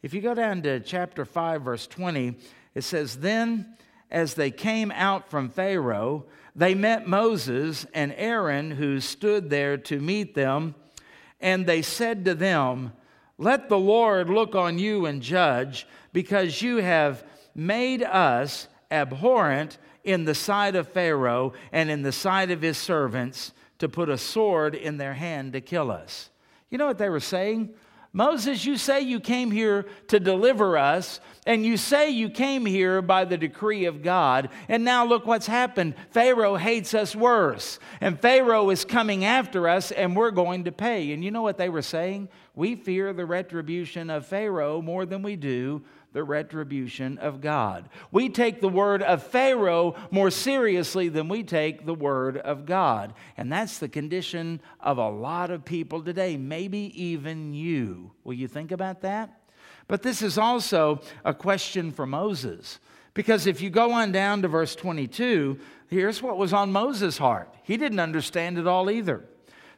If 0.03 0.15
you 0.15 0.23
go 0.23 0.33
down 0.33 0.63
to 0.63 0.81
chapter 0.81 1.27
5, 1.27 1.63
verse 1.63 1.87
20, 1.87 2.35
it 2.75 2.83
says, 2.83 3.19
Then 3.19 3.75
as 4.11 4.33
they 4.33 4.51
came 4.51 4.91
out 4.93 5.29
from 5.29 5.51
Pharaoh, 5.51 6.25
they 6.57 6.75
met 6.75 7.07
Moses 7.07 7.85
and 7.93 8.15
Aaron, 8.17 8.71
who 8.71 9.01
stood 9.01 9.51
there 9.51 9.77
to 9.77 10.01
meet 10.01 10.35
them, 10.35 10.75
and 11.39 11.67
they 11.67 11.83
said 11.83 12.25
to 12.25 12.35
them, 12.35 12.93
Let 13.37 13.69
the 13.69 13.79
Lord 13.79 14.31
look 14.31 14.55
on 14.55 14.79
you 14.79 15.05
and 15.05 15.21
judge, 15.21 15.87
because 16.15 16.63
you 16.63 16.79
have 16.79 17.23
made 17.55 18.03
us 18.03 18.69
abhorrent 18.91 19.77
in 20.03 20.25
the 20.25 20.35
sight 20.35 20.77
of 20.77 20.89
Pharaoh 20.89 21.53
and 21.73 21.91
in 21.91 22.01
the 22.01 22.13
sight 22.13 22.51
of 22.51 22.63
his 22.63 22.79
servants 22.79 23.53
to 23.79 23.89
put 23.89 24.09
a 24.09 24.17
sword 24.17 24.75
in 24.75 24.97
their 24.97 25.15
hand 25.15 25.53
to 25.53 25.61
kill 25.61 25.91
us. 25.91 26.31
You 26.71 26.79
know 26.79 26.87
what 26.87 26.99
they 26.99 27.11
were 27.11 27.21
saying? 27.21 27.75
Moses, 28.12 28.64
you 28.64 28.77
say 28.77 29.03
you 29.03 29.20
came 29.20 29.53
here 29.53 29.87
to 30.09 30.18
deliver 30.18 30.77
us, 30.77 31.20
and 31.46 31.64
you 31.64 31.77
say 31.77 32.11
you 32.11 32.29
came 32.29 32.66
here 32.66 33.01
by 33.01 33.25
the 33.25 33.38
decree 33.38 33.85
of 33.85 34.03
God. 34.03 34.49
And 34.68 34.85
now 34.85 35.07
look 35.07 35.27
what's 35.27 35.46
happened. 35.46 35.94
Pharaoh 36.11 36.57
hates 36.57 36.92
us 36.92 37.14
worse. 37.14 37.79
And 38.01 38.20
Pharaoh 38.20 38.70
is 38.70 38.85
coming 38.85 39.25
after 39.25 39.68
us, 39.68 39.92
and 39.92 40.16
we're 40.16 40.33
going 40.33 40.64
to 40.64 40.73
pay. 40.73 41.12
And 41.12 41.25
you 41.25 41.31
know 41.31 41.42
what 41.42 41.57
they 41.57 41.68
were 41.68 41.83
saying? 41.83 42.29
We 42.57 42.75
fear 42.75 43.12
the 43.12 43.27
retribution 43.27 44.11
of 44.11 44.27
Pharaoh 44.27 44.83
more 44.83 45.07
than 45.07 45.23
we 45.23 45.37
do 45.37 45.83
the 46.12 46.25
retribution 46.25 47.18
of 47.18 47.40
God. 47.40 47.88
We 48.11 48.29
take 48.29 48.61
the 48.61 48.68
word 48.68 49.03
of 49.03 49.23
Pharaoh 49.23 49.94
more 50.11 50.31
seriously 50.31 51.09
than 51.09 51.29
we 51.29 51.42
take 51.42 51.87
the 51.87 51.94
word 51.94 52.37
of 52.38 52.66
God. 52.66 53.14
And 53.37 53.53
that's 53.53 53.79
the 53.79 53.88
condition 53.88 54.61
of 54.81 54.99
a 54.99 55.09
lot 55.09 55.51
of 55.51 55.64
people 55.64 56.03
today, 56.03 56.37
maybe 56.37 56.92
even 57.01 57.55
you. 57.55 58.12
Will 58.25 58.35
you 58.35 58.49
think 58.49 58.73
about 58.73 59.03
that? 59.03 59.40
But 59.87 60.03
this 60.03 60.23
is 60.23 60.38
also 60.38 61.01
a 61.25 61.35
question 61.35 61.92
for 61.92 62.07
Moses. 62.07 62.79
Because 63.14 63.46
if 63.46 63.61
you 63.61 63.70
go 63.70 63.92
on 63.92 64.12
down 64.12 64.42
to 64.42 64.49
verse 64.49 64.75
22, 64.77 65.59
here's 65.88 66.23
what 66.23 66.38
was 66.38 66.53
on 66.53 66.70
Moses' 66.70 67.18
heart. 67.18 67.53
He 67.64 67.77
didn't 67.77 68.01
understand 68.01 68.57
it 68.57 68.66
all 68.66 68.90
either. 68.90 69.25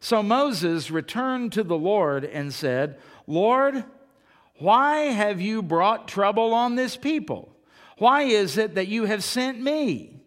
So 0.00 0.22
Moses 0.22 0.90
returned 0.90 1.52
to 1.52 1.62
the 1.62 1.78
Lord 1.78 2.24
and 2.24 2.52
said, 2.52 2.98
Lord, 3.26 3.84
why 4.58 5.04
have 5.06 5.40
you 5.40 5.62
brought 5.62 6.08
trouble 6.08 6.54
on 6.54 6.76
this 6.76 6.96
people? 6.96 7.56
Why 7.98 8.22
is 8.22 8.58
it 8.58 8.74
that 8.74 8.88
you 8.88 9.04
have 9.04 9.24
sent 9.24 9.60
me? 9.60 10.20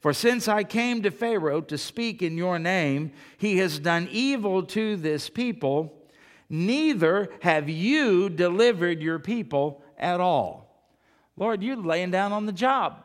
For 0.00 0.12
since 0.12 0.48
I 0.48 0.64
came 0.64 1.02
to 1.02 1.10
Pharaoh 1.10 1.62
to 1.62 1.78
speak 1.78 2.20
in 2.20 2.36
your 2.36 2.58
name, 2.58 3.12
he 3.38 3.58
has 3.58 3.78
done 3.78 4.08
evil 4.10 4.62
to 4.64 4.96
this 4.96 5.30
people, 5.30 6.06
neither 6.50 7.30
have 7.40 7.70
you 7.70 8.28
delivered 8.28 9.00
your 9.00 9.18
people 9.18 9.82
at 9.98 10.20
all. 10.20 10.90
Lord, 11.36 11.62
you're 11.62 11.76
laying 11.76 12.10
down 12.10 12.32
on 12.32 12.46
the 12.46 12.52
job. 12.52 13.02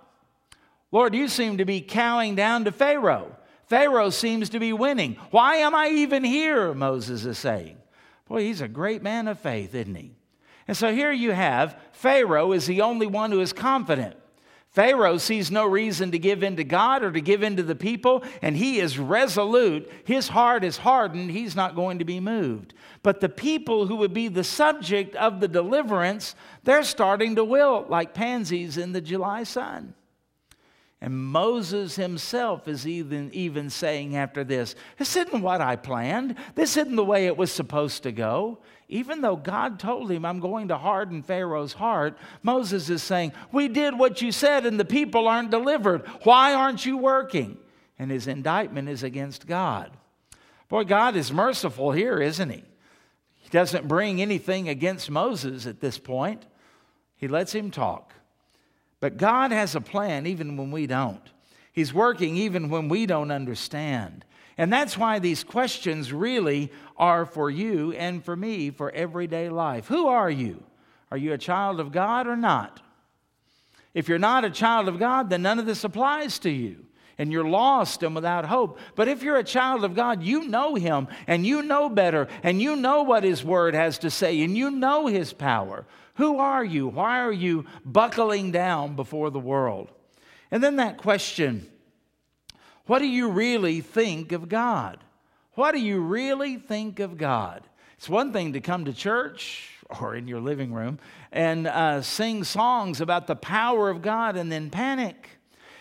Lord, 0.91 1.15
you 1.15 1.27
seem 1.27 1.57
to 1.57 1.65
be 1.65 1.81
cowing 1.81 2.35
down 2.35 2.65
to 2.65 2.71
Pharaoh. 2.71 3.35
Pharaoh 3.67 4.09
seems 4.09 4.49
to 4.49 4.59
be 4.59 4.73
winning. 4.73 5.15
Why 5.31 5.57
am 5.57 5.75
I 5.75 5.89
even 5.89 6.23
here? 6.23 6.73
Moses 6.73 7.23
is 7.23 7.37
saying. 7.37 7.77
Boy, 8.27 8.41
he's 8.41 8.61
a 8.61 8.67
great 8.67 9.01
man 9.01 9.27
of 9.27 9.39
faith, 9.39 9.73
isn't 9.73 9.95
he? 9.95 10.18
And 10.69 10.77
so 10.77 10.93
here 10.93 11.11
you 11.11 11.31
have 11.31 11.81
Pharaoh 11.93 12.51
is 12.51 12.67
the 12.67 12.81
only 12.81 13.07
one 13.07 13.31
who 13.31 13.41
is 13.41 13.53
confident. 13.53 14.15
Pharaoh 14.69 15.17
sees 15.17 15.49
no 15.49 15.65
reason 15.65 16.11
to 16.11 16.19
give 16.19 16.43
in 16.43 16.57
to 16.57 16.63
God 16.63 17.03
or 17.03 17.11
to 17.11 17.21
give 17.21 17.41
in 17.41 17.55
to 17.55 17.63
the 17.63 17.73
people, 17.73 18.23
and 18.43 18.55
he 18.55 18.79
is 18.79 18.99
resolute. 18.99 19.91
His 20.03 20.27
heart 20.27 20.63
is 20.63 20.77
hardened. 20.77 21.31
He's 21.31 21.55
not 21.55 21.75
going 21.75 21.97
to 21.97 22.05
be 22.05 22.19
moved. 22.19 22.75
But 23.01 23.19
the 23.19 23.29
people 23.29 23.87
who 23.87 23.95
would 23.95 24.13
be 24.13 24.27
the 24.27 24.43
subject 24.43 25.15
of 25.15 25.39
the 25.39 25.47
deliverance, 25.47 26.35
they're 26.65 26.83
starting 26.83 27.35
to 27.37 27.43
wilt 27.43 27.89
like 27.89 28.13
pansies 28.13 28.77
in 28.77 28.91
the 28.91 29.01
July 29.01 29.45
sun. 29.45 29.95
And 31.01 31.17
Moses 31.17 31.95
himself 31.95 32.67
is 32.67 32.85
even, 32.85 33.33
even 33.33 33.69
saying 33.69 34.17
after 34.17 34.43
this, 34.43 34.75
This 34.97 35.15
isn't 35.15 35.41
what 35.41 35.61
I 35.61 35.77
planned. 35.77 36.35
This 36.55 36.75
isn't 36.75 36.95
the 36.95 37.05
way 37.05 37.25
it 37.25 37.37
was 37.37 37.51
supposed 37.51 38.03
to 38.03 38.11
go. 38.11 38.59
Even 38.89 39.21
though 39.21 39.37
God 39.37 39.79
told 39.79 40.11
him, 40.11 40.25
I'm 40.25 40.41
going 40.41 40.67
to 40.69 40.77
harden 40.77 41.23
Pharaoh's 41.23 41.73
heart, 41.73 42.17
Moses 42.43 42.89
is 42.89 43.01
saying, 43.01 43.31
We 43.51 43.69
did 43.69 43.97
what 43.97 44.21
you 44.21 44.33
said, 44.33 44.65
and 44.65 44.77
the 44.77 44.85
people 44.85 45.27
aren't 45.27 45.51
delivered. 45.51 46.05
Why 46.23 46.53
aren't 46.53 46.85
you 46.85 46.97
working? 46.97 47.57
And 47.97 48.11
his 48.11 48.27
indictment 48.27 48.89
is 48.89 49.03
against 49.03 49.47
God. 49.47 49.91
Boy, 50.67 50.83
God 50.83 51.15
is 51.15 51.31
merciful 51.31 51.91
here, 51.91 52.19
isn't 52.19 52.49
he? 52.49 52.63
He 53.35 53.49
doesn't 53.49 53.87
bring 53.87 54.21
anything 54.21 54.67
against 54.67 55.09
Moses 55.09 55.65
at 55.65 55.79
this 55.79 55.97
point, 55.97 56.45
he 57.15 57.27
lets 57.27 57.53
him 57.53 57.71
talk. 57.71 58.13
But 58.99 59.17
God 59.17 59.51
has 59.51 59.75
a 59.75 59.81
plan 59.81 60.27
even 60.27 60.57
when 60.57 60.71
we 60.71 60.87
don't. 60.87 61.21
He's 61.71 61.93
working 61.93 62.35
even 62.37 62.69
when 62.69 62.89
we 62.89 63.05
don't 63.05 63.31
understand. 63.31 64.25
And 64.57 64.73
that's 64.73 64.97
why 64.97 65.19
these 65.19 65.43
questions 65.43 66.11
really 66.11 66.71
are 66.97 67.25
for 67.25 67.49
you 67.49 67.93
and 67.93 68.23
for 68.23 68.35
me 68.35 68.71
for 68.71 68.91
everyday 68.91 69.49
life. 69.49 69.87
Who 69.87 70.07
are 70.07 70.29
you? 70.29 70.63
Are 71.11 71.17
you 71.17 71.31
a 71.33 71.37
child 71.37 71.79
of 71.79 71.91
God 71.91 72.27
or 72.27 72.35
not? 72.35 72.81
If 73.93 74.09
you're 74.09 74.19
not 74.19 74.45
a 74.45 74.49
child 74.49 74.87
of 74.87 74.99
God, 74.99 75.29
then 75.29 75.41
none 75.41 75.59
of 75.59 75.65
this 75.65 75.83
applies 75.83 76.39
to 76.39 76.49
you 76.49 76.85
and 77.17 77.31
you're 77.31 77.47
lost 77.47 78.01
and 78.01 78.15
without 78.15 78.45
hope. 78.45 78.79
But 78.95 79.07
if 79.07 79.23
you're 79.23 79.37
a 79.37 79.43
child 79.43 79.83
of 79.83 79.93
God, 79.93 80.23
you 80.23 80.47
know 80.47 80.75
Him 80.75 81.07
and 81.27 81.45
you 81.45 81.61
know 81.61 81.89
better 81.89 82.27
and 82.43 82.61
you 82.61 82.75
know 82.75 83.03
what 83.03 83.23
His 83.23 83.43
Word 83.43 83.75
has 83.75 83.99
to 83.99 84.09
say 84.09 84.41
and 84.41 84.57
you 84.57 84.71
know 84.71 85.07
His 85.07 85.33
power. 85.33 85.85
Who 86.19 86.37
are 86.39 86.65
you? 86.65 86.89
Why 86.89 87.21
are 87.21 87.31
you 87.31 87.65
buckling 87.85 88.51
down 88.51 88.97
before 88.97 89.29
the 89.29 89.39
world? 89.39 89.89
And 90.51 90.61
then 90.61 90.75
that 90.75 90.97
question 90.97 91.65
what 92.87 92.99
do 92.99 93.05
you 93.05 93.29
really 93.29 93.79
think 93.79 94.33
of 94.33 94.49
God? 94.49 94.99
What 95.53 95.71
do 95.71 95.79
you 95.79 96.01
really 96.01 96.57
think 96.57 96.99
of 96.99 97.17
God? 97.17 97.63
It's 97.97 98.09
one 98.09 98.33
thing 98.33 98.51
to 98.51 98.59
come 98.59 98.83
to 98.83 98.93
church 98.93 99.69
or 100.01 100.13
in 100.13 100.27
your 100.27 100.41
living 100.41 100.73
room 100.73 100.99
and 101.31 101.67
uh, 101.67 102.01
sing 102.01 102.43
songs 102.43 102.99
about 102.99 103.27
the 103.27 103.37
power 103.37 103.89
of 103.89 104.01
God 104.01 104.35
and 104.35 104.51
then 104.51 104.69
panic. 104.69 105.29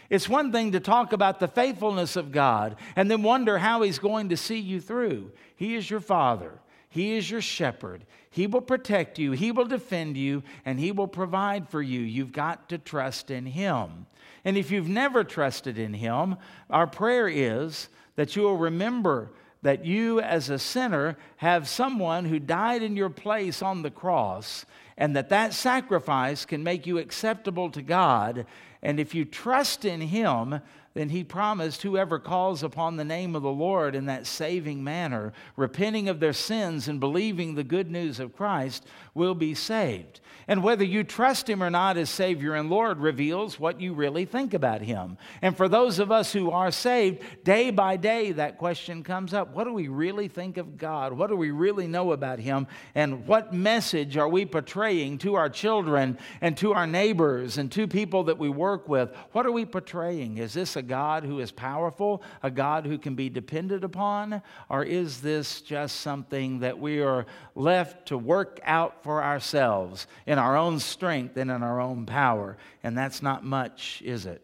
It's 0.09 0.29
one 0.29 0.53
thing 0.53 0.71
to 0.71 0.79
talk 0.81 1.13
about 1.13 1.41
the 1.41 1.49
faithfulness 1.49 2.15
of 2.15 2.31
God 2.31 2.77
and 2.95 3.11
then 3.11 3.25
wonder 3.25 3.59
how 3.59 3.83
He's 3.83 3.99
going 3.99 4.29
to 4.29 4.37
see 4.37 4.59
you 4.59 4.81
through. 4.81 5.33
He 5.57 5.75
is 5.75 5.91
your 5.91 6.01
Father, 6.01 6.61
He 6.89 7.17
is 7.17 7.31
your 7.31 7.43
shepherd, 7.43 8.05
he 8.31 8.47
will 8.47 8.61
protect 8.61 9.19
you, 9.19 9.33
He 9.33 9.51
will 9.51 9.65
defend 9.65 10.17
you, 10.17 10.43
and 10.65 10.79
He 10.79 10.93
will 10.93 11.09
provide 11.09 11.69
for 11.69 11.83
you. 11.83 12.01
You've 12.01 12.33
got 12.33 12.69
to 12.69 12.79
trust 12.79 13.31
in 13.31 13.47
Him. 13.47 14.07
And 14.45 14.57
if 14.57 14.71
you've 14.71 14.89
never 14.89 15.25
trusted 15.25 15.79
in 15.79 15.95
Him, 15.95 16.37
our 16.71 16.87
prayer 16.87 17.29
is 17.29 17.89
that 18.17 18.37
you 18.37 18.43
will 18.43 18.57
remember 18.57 19.33
that 19.63 19.85
you, 19.85 20.21
as 20.21 20.51
a 20.51 20.59
sinner, 20.59 21.17
have 21.39 21.69
someone 21.69 22.27
who 22.27 22.39
died 22.39 22.83
in 22.83 22.97
your 22.97 23.11
place 23.11 23.61
on 23.61 23.83
the 23.83 23.91
cross, 23.91 24.65
and 24.97 25.17
that 25.17 25.31
that 25.31 25.53
sacrifice 25.53 26.45
can 26.45 26.63
make 26.63 26.87
you 26.87 26.99
acceptable 26.99 27.71
to 27.71 27.83
God. 27.83 28.47
And 28.83 29.01
if 29.01 29.15
you 29.15 29.25
trust 29.25 29.85
in 29.85 30.01
Him, 30.01 30.61
then 30.99 31.11
he 31.11 31.23
promised 31.23 31.83
whoever 31.83 32.19
calls 32.19 32.65
upon 32.65 32.97
the 32.97 33.05
name 33.05 33.37
of 33.37 33.43
the 33.45 33.53
Lord 33.53 33.95
in 33.95 34.07
that 34.07 34.27
saving 34.27 34.83
manner, 34.83 35.33
repenting 35.55 36.09
of 36.09 36.19
their 36.19 36.33
sins 36.33 36.89
and 36.89 36.99
believing 36.99 37.55
the 37.55 37.63
good 37.63 37.89
news 37.89 38.19
of 38.19 38.35
Christ, 38.35 38.85
will 39.19 39.35
be 39.35 39.55
saved. 39.55 40.21
And 40.51 40.63
whether 40.63 40.83
you 40.83 41.05
trust 41.05 41.49
him 41.49 41.63
or 41.63 41.69
not 41.69 41.99
as 41.99 42.09
Savior 42.09 42.55
and 42.55 42.71
Lord 42.71 43.01
reveals 43.01 43.61
what 43.61 43.83
you 43.83 43.93
really 43.93 44.25
think 44.25 44.55
about 44.55 44.81
him. 44.81 45.19
And 45.43 45.55
for 45.55 45.69
those 45.69 45.99
of 45.99 46.11
us 46.11 46.33
who 46.33 46.51
are 46.51 46.71
saved, 46.71 47.23
day 47.45 47.71
by 47.71 47.99
day 47.99 48.33
that 48.33 48.57
question 48.57 49.05
comes 49.05 49.35
up 49.35 49.55
what 49.55 49.65
do 49.65 49.75
we 49.75 49.89
really 49.89 50.27
think 50.27 50.57
of 50.57 50.79
God? 50.79 51.13
What 51.13 51.29
do 51.29 51.37
we 51.37 51.51
really 51.51 51.87
know 51.87 52.13
about 52.13 52.39
him? 52.39 52.67
And 52.95 53.27
what 53.27 53.53
message 53.53 54.17
are 54.17 54.29
we 54.29 54.47
portraying 54.47 55.19
to 55.19 55.35
our 55.35 55.51
children 55.51 56.17
and 56.41 56.57
to 56.57 56.73
our 56.73 56.87
neighbors 56.87 57.59
and 57.59 57.71
to 57.73 57.87
people 57.87 58.25
that 58.25 58.39
we 58.39 58.49
work 58.49 58.89
with? 58.89 59.15
What 59.33 59.45
are 59.45 59.53
we 59.53 59.67
portraying? 59.67 60.39
Is 60.39 60.55
this 60.55 60.77
a 60.77 60.83
God 60.83 61.25
who 61.25 61.41
is 61.41 61.53
powerful, 61.53 62.23
a 62.43 62.51
God 62.51 62.87
who 62.87 62.97
can 62.97 63.15
be 63.15 63.29
depended 63.29 63.85
upon? 63.85 64.41
Or 64.71 64.83
is 64.83 65.21
this 65.21 65.61
just 65.61 66.01
something 66.01 66.61
that 66.61 66.79
we 66.79 67.03
are 67.03 67.27
left 67.55 68.07
to 68.09 68.17
work 68.17 68.61
out 68.65 69.03
for 69.09 69.25
ourselves 69.25 70.07
in 70.27 70.39
our 70.39 70.55
own 70.55 70.79
strength 70.79 71.35
and 71.39 71.51
in 71.51 71.63
our 71.63 71.81
own 71.81 72.05
power? 72.05 72.59
And 72.83 72.95
that's 72.95 73.23
not 73.23 73.43
much, 73.43 74.03
is 74.05 74.27
it? 74.27 74.43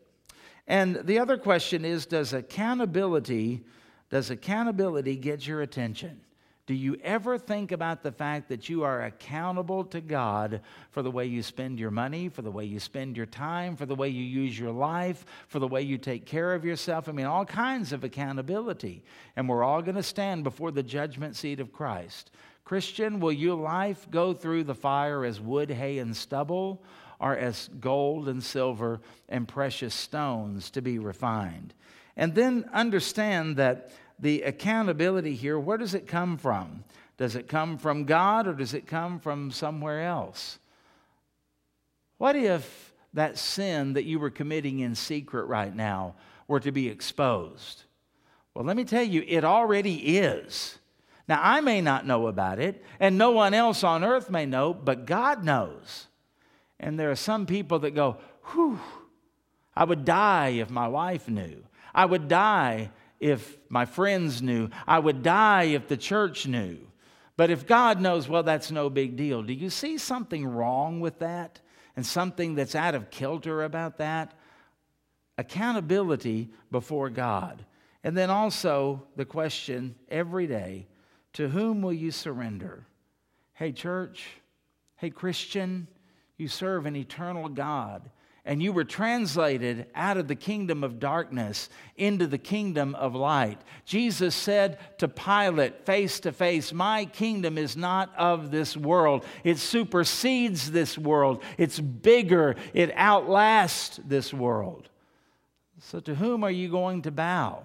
And 0.66 0.96
the 1.04 1.18
other 1.18 1.36
question 1.36 1.84
is 1.84 2.06
does 2.06 2.32
accountability 2.32 3.62
does 4.08 4.30
accountability 4.30 5.16
get 5.16 5.46
your 5.46 5.60
attention? 5.60 6.22
Do 6.66 6.72
you 6.72 6.96
ever 7.02 7.36
think 7.36 7.72
about 7.72 8.02
the 8.02 8.10
fact 8.10 8.48
that 8.48 8.70
you 8.70 8.84
are 8.84 9.02
accountable 9.02 9.84
to 9.84 10.00
God 10.00 10.62
for 10.92 11.02
the 11.02 11.10
way 11.10 11.26
you 11.26 11.42
spend 11.42 11.78
your 11.78 11.90
money, 11.90 12.30
for 12.30 12.40
the 12.40 12.50
way 12.50 12.64
you 12.64 12.80
spend 12.80 13.18
your 13.18 13.26
time, 13.26 13.76
for 13.76 13.84
the 13.84 13.94
way 13.94 14.08
you 14.08 14.24
use 14.24 14.58
your 14.58 14.72
life, 14.72 15.26
for 15.46 15.58
the 15.58 15.68
way 15.68 15.82
you 15.82 15.98
take 15.98 16.24
care 16.24 16.54
of 16.54 16.64
yourself? 16.64 17.06
I 17.06 17.12
mean, 17.12 17.26
all 17.26 17.44
kinds 17.44 17.92
of 17.92 18.02
accountability. 18.02 19.04
And 19.36 19.46
we're 19.46 19.62
all 19.62 19.82
going 19.82 19.96
to 19.96 20.02
stand 20.02 20.42
before 20.42 20.70
the 20.70 20.82
judgment 20.82 21.36
seat 21.36 21.60
of 21.60 21.70
Christ. 21.70 22.30
Christian, 22.64 23.20
will 23.20 23.32
your 23.32 23.56
life 23.56 24.10
go 24.10 24.32
through 24.32 24.64
the 24.64 24.74
fire 24.74 25.24
as 25.24 25.40
wood, 25.40 25.70
hay, 25.70 25.98
and 25.98 26.16
stubble, 26.16 26.82
or 27.20 27.36
as 27.36 27.68
gold 27.78 28.28
and 28.28 28.42
silver 28.42 29.00
and 29.28 29.46
precious 29.46 29.94
stones 29.94 30.70
to 30.70 30.80
be 30.80 30.98
refined? 30.98 31.74
And 32.16 32.34
then 32.34 32.68
understand 32.72 33.56
that 33.56 33.90
the 34.18 34.42
accountability 34.42 35.34
here, 35.34 35.58
where 35.58 35.76
does 35.76 35.94
it 35.94 36.06
come 36.06 36.38
from? 36.38 36.84
Does 37.16 37.36
it 37.36 37.48
come 37.48 37.78
from 37.78 38.04
God 38.04 38.46
or 38.46 38.54
does 38.54 38.74
it 38.74 38.86
come 38.86 39.18
from 39.20 39.50
somewhere 39.50 40.02
else? 40.02 40.58
What 42.18 42.36
if 42.36 42.92
that 43.12 43.38
sin 43.38 43.92
that 43.92 44.04
you 44.04 44.18
were 44.18 44.30
committing 44.30 44.80
in 44.80 44.94
secret 44.94 45.44
right 45.44 45.74
now 45.74 46.14
were 46.48 46.60
to 46.60 46.72
be 46.72 46.88
exposed? 46.88 47.84
Well, 48.54 48.64
let 48.64 48.76
me 48.76 48.84
tell 48.84 49.02
you, 49.02 49.24
it 49.26 49.44
already 49.44 50.18
is. 50.18 50.78
Now, 51.26 51.40
I 51.42 51.60
may 51.60 51.80
not 51.80 52.06
know 52.06 52.26
about 52.26 52.58
it, 52.58 52.84
and 53.00 53.16
no 53.16 53.30
one 53.30 53.54
else 53.54 53.82
on 53.82 54.04
earth 54.04 54.30
may 54.30 54.44
know, 54.44 54.74
but 54.74 55.06
God 55.06 55.42
knows. 55.42 56.06
And 56.78 57.00
there 57.00 57.10
are 57.10 57.16
some 57.16 57.46
people 57.46 57.78
that 57.80 57.94
go, 57.94 58.18
whew, 58.52 58.78
I 59.74 59.84
would 59.84 60.04
die 60.04 60.50
if 60.50 60.70
my 60.70 60.86
wife 60.88 61.28
knew. 61.28 61.64
I 61.94 62.04
would 62.04 62.28
die 62.28 62.90
if 63.20 63.56
my 63.68 63.86
friends 63.86 64.42
knew. 64.42 64.68
I 64.86 64.98
would 64.98 65.22
die 65.22 65.64
if 65.64 65.88
the 65.88 65.96
church 65.96 66.46
knew. 66.46 66.78
But 67.36 67.50
if 67.50 67.66
God 67.66 68.00
knows, 68.00 68.28
well, 68.28 68.42
that's 68.42 68.70
no 68.70 68.90
big 68.90 69.16
deal. 69.16 69.42
Do 69.42 69.52
you 69.52 69.70
see 69.70 69.98
something 69.98 70.46
wrong 70.46 71.00
with 71.00 71.20
that 71.20 71.60
and 71.96 72.04
something 72.04 72.54
that's 72.54 72.74
out 72.74 72.94
of 72.94 73.10
kilter 73.10 73.64
about 73.64 73.98
that? 73.98 74.34
Accountability 75.38 76.50
before 76.70 77.10
God. 77.10 77.64
And 78.04 78.16
then 78.16 78.30
also 78.30 79.02
the 79.16 79.24
question 79.24 79.96
every 80.08 80.46
day 80.46 80.86
to 81.34 81.48
whom 81.48 81.82
will 81.82 81.92
you 81.92 82.10
surrender? 82.10 82.86
Hey, 83.52 83.72
church, 83.72 84.26
hey, 84.96 85.10
Christian, 85.10 85.86
you 86.36 86.48
serve 86.48 86.86
an 86.86 86.96
eternal 86.96 87.48
God 87.48 88.10
and 88.46 88.62
you 88.62 88.72
were 88.72 88.84
translated 88.84 89.86
out 89.94 90.18
of 90.18 90.28
the 90.28 90.34
kingdom 90.34 90.84
of 90.84 91.00
darkness 91.00 91.70
into 91.96 92.26
the 92.26 92.38
kingdom 92.38 92.94
of 92.94 93.14
light. 93.14 93.58
Jesus 93.86 94.34
said 94.34 94.78
to 94.98 95.08
Pilate 95.08 95.86
face 95.86 96.20
to 96.20 96.32
face, 96.32 96.72
My 96.72 97.06
kingdom 97.06 97.56
is 97.56 97.74
not 97.74 98.14
of 98.18 98.50
this 98.50 98.76
world. 98.76 99.24
It 99.44 99.58
supersedes 99.58 100.70
this 100.70 100.98
world, 100.98 101.42
it's 101.56 101.80
bigger, 101.80 102.56
it 102.74 102.92
outlasts 102.94 103.98
this 104.04 104.32
world. 104.32 104.90
So, 105.80 106.00
to 106.00 106.14
whom 106.14 106.44
are 106.44 106.50
you 106.50 106.68
going 106.68 107.02
to 107.02 107.10
bow? 107.10 107.62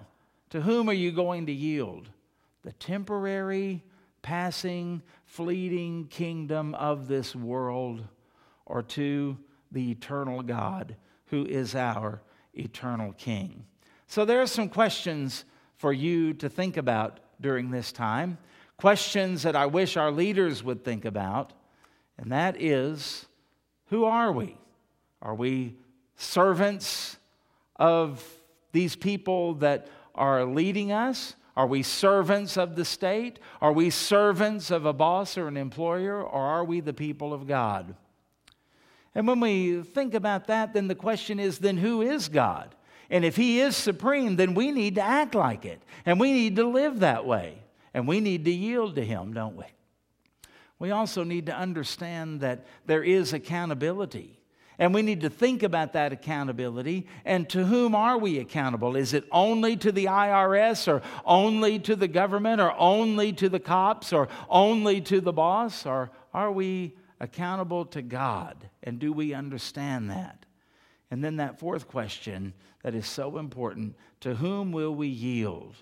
To 0.50 0.60
whom 0.60 0.88
are 0.88 0.94
you 0.94 1.12
going 1.12 1.46
to 1.46 1.52
yield? 1.52 2.08
The 2.62 2.72
temporary, 2.72 3.84
passing, 4.22 5.02
fleeting 5.24 6.06
kingdom 6.08 6.74
of 6.74 7.08
this 7.08 7.34
world, 7.34 8.06
or 8.66 8.82
to 8.82 9.38
the 9.72 9.90
eternal 9.90 10.42
God 10.42 10.96
who 11.26 11.46
is 11.46 11.74
our 11.74 12.20
eternal 12.54 13.12
King. 13.12 13.64
So 14.06 14.24
there 14.24 14.42
are 14.42 14.46
some 14.46 14.68
questions 14.68 15.44
for 15.76 15.92
you 15.92 16.34
to 16.34 16.48
think 16.48 16.76
about 16.76 17.20
during 17.40 17.70
this 17.70 17.92
time, 17.92 18.38
questions 18.76 19.44
that 19.44 19.56
I 19.56 19.66
wish 19.66 19.96
our 19.96 20.10
leaders 20.10 20.62
would 20.62 20.84
think 20.84 21.04
about, 21.04 21.52
and 22.18 22.32
that 22.32 22.60
is 22.60 23.26
who 23.86 24.04
are 24.04 24.30
we? 24.30 24.58
Are 25.22 25.34
we 25.34 25.76
servants 26.16 27.16
of 27.76 28.24
these 28.72 28.94
people 28.96 29.54
that 29.54 29.88
are 30.14 30.44
leading 30.44 30.92
us? 30.92 31.34
Are 31.60 31.66
we 31.66 31.82
servants 31.82 32.56
of 32.56 32.74
the 32.74 32.86
state? 32.86 33.38
Are 33.60 33.70
we 33.70 33.90
servants 33.90 34.70
of 34.70 34.86
a 34.86 34.94
boss 34.94 35.36
or 35.36 35.46
an 35.46 35.58
employer? 35.58 36.18
Or 36.22 36.40
are 36.40 36.64
we 36.64 36.80
the 36.80 36.94
people 36.94 37.34
of 37.34 37.46
God? 37.46 37.94
And 39.14 39.28
when 39.28 39.40
we 39.40 39.82
think 39.82 40.14
about 40.14 40.46
that, 40.46 40.72
then 40.72 40.88
the 40.88 40.94
question 40.94 41.38
is 41.38 41.58
then 41.58 41.76
who 41.76 42.00
is 42.00 42.30
God? 42.30 42.74
And 43.10 43.26
if 43.26 43.36
He 43.36 43.60
is 43.60 43.76
supreme, 43.76 44.36
then 44.36 44.54
we 44.54 44.70
need 44.70 44.94
to 44.94 45.02
act 45.02 45.34
like 45.34 45.66
it. 45.66 45.82
And 46.06 46.18
we 46.18 46.32
need 46.32 46.56
to 46.56 46.66
live 46.66 47.00
that 47.00 47.26
way. 47.26 47.62
And 47.92 48.08
we 48.08 48.20
need 48.20 48.46
to 48.46 48.50
yield 48.50 48.94
to 48.94 49.04
Him, 49.04 49.34
don't 49.34 49.56
we? 49.56 49.66
We 50.78 50.92
also 50.92 51.24
need 51.24 51.44
to 51.44 51.54
understand 51.54 52.40
that 52.40 52.64
there 52.86 53.04
is 53.04 53.34
accountability. 53.34 54.39
And 54.80 54.94
we 54.94 55.02
need 55.02 55.20
to 55.20 55.28
think 55.28 55.62
about 55.62 55.92
that 55.92 56.10
accountability. 56.10 57.06
And 57.26 57.46
to 57.50 57.66
whom 57.66 57.94
are 57.94 58.16
we 58.16 58.38
accountable? 58.38 58.96
Is 58.96 59.12
it 59.12 59.26
only 59.30 59.76
to 59.76 59.92
the 59.92 60.06
IRS 60.06 60.88
or 60.88 61.02
only 61.26 61.78
to 61.80 61.94
the 61.94 62.08
government 62.08 62.62
or 62.62 62.74
only 62.78 63.34
to 63.34 63.50
the 63.50 63.60
cops 63.60 64.10
or 64.10 64.28
only 64.48 65.02
to 65.02 65.20
the 65.20 65.34
boss? 65.34 65.84
Or 65.84 66.10
are 66.32 66.50
we 66.50 66.96
accountable 67.20 67.84
to 67.86 68.00
God? 68.00 68.70
And 68.82 68.98
do 68.98 69.12
we 69.12 69.34
understand 69.34 70.08
that? 70.08 70.46
And 71.10 71.22
then 71.22 71.36
that 71.36 71.58
fourth 71.58 71.86
question 71.86 72.54
that 72.82 72.94
is 72.94 73.06
so 73.06 73.36
important 73.36 73.96
to 74.20 74.36
whom 74.36 74.72
will 74.72 74.94
we 74.94 75.08
yield? 75.08 75.74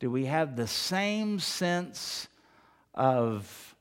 Do 0.00 0.10
we 0.10 0.24
have 0.24 0.56
the 0.56 0.66
same 0.66 1.38
sense 1.38 2.28
of 2.94 3.76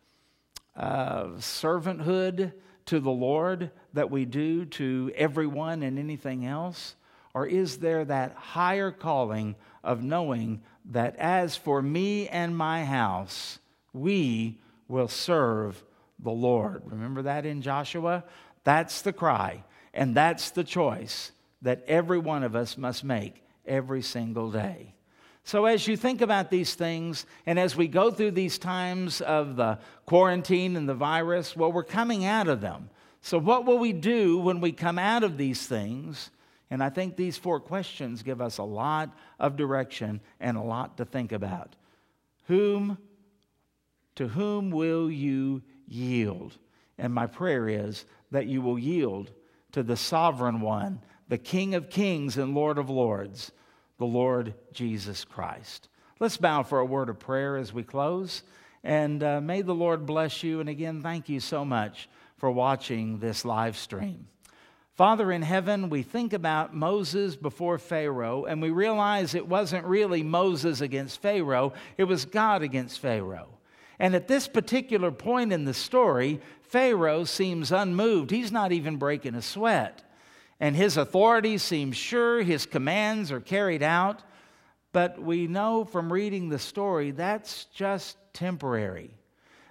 uh, 0.76 1.28
servanthood 1.38 2.51
to 2.88 3.00
the 3.00 3.12
Lord 3.12 3.72
that 3.94 4.12
we 4.12 4.26
do 4.26 4.66
to 4.66 5.12
everyone 5.16 5.84
and 5.84 5.98
anything 5.98 6.46
else? 6.46 6.96
Or 7.34 7.46
is 7.46 7.78
there 7.78 8.04
that 8.06 8.34
higher 8.34 8.92
calling 8.92 9.56
of 9.84 10.04
knowing 10.04 10.62
that 10.86 11.16
as 11.18 11.56
for 11.56 11.82
me 11.82 12.28
and 12.28 12.58
my 12.58 12.84
house, 12.84 13.60
we 13.94 14.60
will 14.88 15.08
serve 15.08 15.84
the 16.20 16.32
Lord? 16.32 16.82
Remember 16.86 17.22
that 17.22 17.46
in 17.46 17.62
Joshua? 17.62 18.24
That's 18.64 19.02
the 19.02 19.14
cry, 19.14 19.64
and 19.94 20.16
that's 20.16 20.50
the 20.50 20.64
choice 20.64 21.32
that 21.62 21.84
every 21.88 22.18
one 22.18 22.44
of 22.44 22.56
us 22.56 22.78
must 22.78 23.04
make 23.04 23.44
every 23.66 24.02
single 24.02 24.52
day. 24.52 24.94
So, 25.48 25.64
as 25.64 25.88
you 25.88 25.95
think 25.95 26.20
about 26.20 26.52
these 26.52 26.76
things, 26.76 27.26
and 27.45 27.58
as 27.58 27.74
we 27.74 27.88
go 27.88 28.12
through 28.12 28.32
these 28.32 28.58
times 28.58 29.22
of 29.22 29.56
the 29.56 29.80
quarantine 30.06 30.76
and 30.76 30.89
the 30.89 30.93
virus, 30.93 31.56
well, 31.56 31.72
we're 31.72 31.86
coming 31.86 32.26
out 32.26 32.50
of 32.50 32.60
them. 32.60 32.89
So, 33.22 33.38
what 33.38 33.66
will 33.66 33.78
we 33.78 33.93
do 33.93 34.39
when 34.39 34.60
we 34.60 34.74
come 34.74 35.00
out 35.00 35.24
of 35.24 35.38
these 35.38 35.66
things? 35.66 36.32
And 36.70 36.84
I 36.84 36.89
think 36.89 37.16
these 37.16 37.38
four 37.38 37.62
questions 37.62 38.24
give 38.24 38.41
us 38.41 38.58
a 38.58 38.64
lot 38.64 39.18
of 39.39 39.56
direction 39.56 40.20
and 40.41 40.58
a 40.58 40.62
lot 40.62 40.98
to 40.98 41.06
think 41.06 41.32
about. 41.32 41.78
Whom, 42.48 42.98
to 44.16 44.28
whom 44.28 44.70
will 44.70 45.10
you 45.10 45.64
yield? 45.88 46.58
And 46.98 47.14
my 47.14 47.26
prayer 47.26 47.70
is 47.70 48.04
that 48.32 48.48
you 48.48 48.62
will 48.62 48.78
yield 48.78 49.32
to 49.72 49.82
the 49.82 49.95
sovereign 49.95 50.60
one, 50.60 51.00
the 51.30 51.38
King 51.38 51.74
of 51.74 51.89
kings 51.89 52.38
and 52.38 52.54
Lord 52.54 52.78
of 52.78 52.89
lords 52.89 53.54
the 53.98 54.06
Lord 54.06 54.54
Jesus 54.74 55.26
Christ. 55.26 55.89
Let's 56.20 56.38
bow 56.38 56.64
for 56.64 56.80
a 56.80 56.86
word 56.86 57.10
of 57.10 57.20
prayer 57.20 57.58
as 57.58 57.74
we 57.74 57.84
close. 57.84 58.43
And 58.84 59.22
uh, 59.22 59.41
may 59.41 59.62
the 59.62 59.76
Lord 59.76 60.06
bless 60.06 60.43
you. 60.43 60.60
And 60.60 60.70
again, 60.70 61.02
thank 61.02 61.30
you 61.30 61.39
so 61.39 61.66
much 61.66 62.10
for 62.38 62.50
watching 62.50 63.20
this 63.20 63.43
live 63.45 63.78
stream. 63.78 64.28
Father 64.93 65.32
in 65.32 65.43
heaven, 65.43 65.89
we 65.89 66.02
think 66.02 66.34
about 66.34 66.76
Moses 66.76 67.36
before 67.36 67.78
Pharaoh, 67.78 68.45
and 68.45 68.62
we 68.64 68.72
realize 68.72 69.36
it 69.36 69.48
wasn't 69.48 69.86
really 69.86 70.24
Moses 70.24 70.82
against 70.82 71.22
Pharaoh, 71.22 71.74
it 71.98 72.06
was 72.06 72.26
God 72.26 72.64
against 72.64 73.00
Pharaoh. 73.00 73.50
And 74.00 74.16
at 74.16 74.28
this 74.28 74.48
particular 74.48 75.12
point 75.12 75.54
in 75.54 75.66
the 75.66 75.74
story, 75.74 76.41
Pharaoh 76.64 77.26
seems 77.26 77.72
unmoved. 77.72 78.32
He's 78.32 78.52
not 78.52 78.72
even 78.72 78.98
breaking 78.98 79.36
a 79.36 79.41
sweat 79.41 80.02
and 80.60 80.76
his 80.76 80.97
authority 80.97 81.58
seems 81.58 81.95
sure, 81.95 82.41
his 82.41 82.66
commands 82.66 83.32
are 83.32 83.39
carried 83.39 83.84
out. 83.84 84.24
But 84.91 85.22
we 85.22 85.47
know 85.47 85.86
from 85.86 86.12
reading 86.12 86.49
the 86.49 86.60
story 86.60 87.12
that's 87.12 87.66
just 87.66 88.18
temporary. 88.34 89.12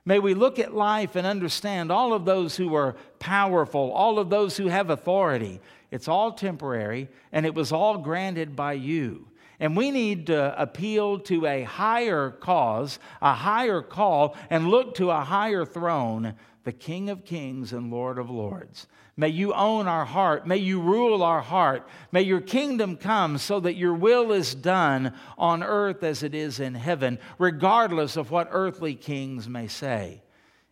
May 0.05 0.21
we 0.21 0.35
look 0.35 0.61
at 0.61 0.73
life 0.73 1.17
and 1.17 1.27
understand 1.27 1.91
all 1.91 2.13
of 2.13 2.25
those 2.25 2.57
who 2.57 2.77
are 2.77 2.95
powerful, 3.19 3.91
all 3.91 4.21
of 4.21 4.31
those 4.31 4.57
who 4.57 4.69
have 4.69 4.89
authority. 4.89 5.61
It's 5.91 6.07
all 6.07 6.31
temporary, 6.31 7.09
and 7.33 7.45
it 7.45 7.57
was 7.57 7.73
all 7.73 7.99
granted 7.99 8.55
by 8.55 8.75
you. 8.75 9.27
And 9.59 9.77
we 9.77 9.91
need 9.91 10.27
to 10.29 10.61
appeal 10.61 11.19
to 11.21 11.47
a 11.47 11.65
higher 11.65 12.31
cause, 12.31 13.01
a 13.21 13.33
higher 13.33 13.83
call, 13.83 14.37
and 14.49 14.69
look 14.69 14.95
to 14.97 15.11
a 15.11 15.23
higher 15.23 15.65
throne, 15.65 16.35
the 16.63 16.73
King 16.73 17.11
of 17.11 17.25
Kings 17.25 17.73
and 17.73 17.91
Lord 17.91 18.19
of 18.19 18.31
Lords. 18.31 18.87
May 19.17 19.29
you 19.31 19.55
own 19.55 19.89
our 19.89 20.05
heart. 20.05 20.47
May 20.47 20.59
you 20.59 20.81
rule 20.81 21.23
our 21.23 21.41
heart. 21.41 21.89
May 22.13 22.23
your 22.23 22.43
kingdom 22.43 22.97
come 22.97 23.39
so 23.39 23.61
that 23.61 23.77
your 23.77 23.95
will 23.95 24.31
is 24.33 24.55
done 24.55 25.15
on 25.39 25.63
earth 25.63 26.03
as 26.03 26.23
it 26.23 26.35
is 26.35 26.61
in 26.61 26.75
heaven, 26.75 27.19
regardless 27.39 28.17
of 28.17 28.31
what 28.31 28.49
earthly 28.51 28.95
kings 28.95 29.49
may 29.49 29.69
say. 29.69 30.23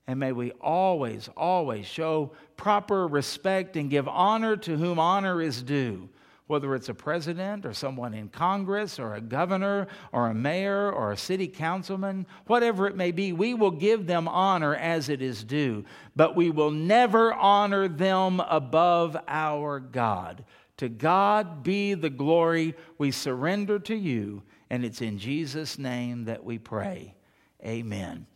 And 0.06 0.20
may 0.20 0.32
we 0.32 0.50
always, 0.60 1.30
always 1.36 1.86
show 1.86 2.32
proper 2.58 3.08
respect 3.08 3.76
and 3.76 3.88
give 3.88 4.06
honor 4.06 4.56
to 4.58 4.76
whom 4.76 4.98
honor 4.98 5.40
is 5.40 5.62
due 5.62 6.10
whether 6.46 6.74
it's 6.74 6.90
a 6.90 6.94
president 6.94 7.64
or 7.64 7.72
someone 7.72 8.12
in 8.12 8.28
Congress 8.28 8.98
or 8.98 9.14
a 9.14 9.20
governor 9.20 9.86
or 10.12 10.28
a 10.28 10.34
mayor 10.34 10.92
or 10.92 11.12
a 11.12 11.16
city 11.16 11.48
councilman, 11.48 12.26
whatever 12.46 12.86
it 12.86 12.96
may 12.96 13.10
be, 13.10 13.32
we 13.32 13.54
will 13.54 13.70
give 13.70 14.06
them 14.06 14.28
honor 14.28 14.74
as 14.74 15.08
it 15.08 15.22
is 15.22 15.42
due, 15.42 15.84
but 16.14 16.36
we 16.36 16.50
will 16.50 16.70
never 16.70 17.32
honor 17.32 17.88
them 17.88 18.40
above 18.40 19.16
our 19.26 19.80
God. 19.80 20.44
To 20.78 20.88
God 20.88 21.62
be 21.62 21.94
the 21.94 22.10
glory. 22.10 22.74
We 22.98 23.10
surrender 23.10 23.78
to 23.80 23.94
you, 23.94 24.42
and 24.68 24.84
it's 24.84 25.00
in 25.00 25.18
Jesus' 25.18 25.78
name 25.78 26.24
that 26.24 26.44
we 26.44 26.58
pray. 26.58 27.14
Amen. 27.64 28.26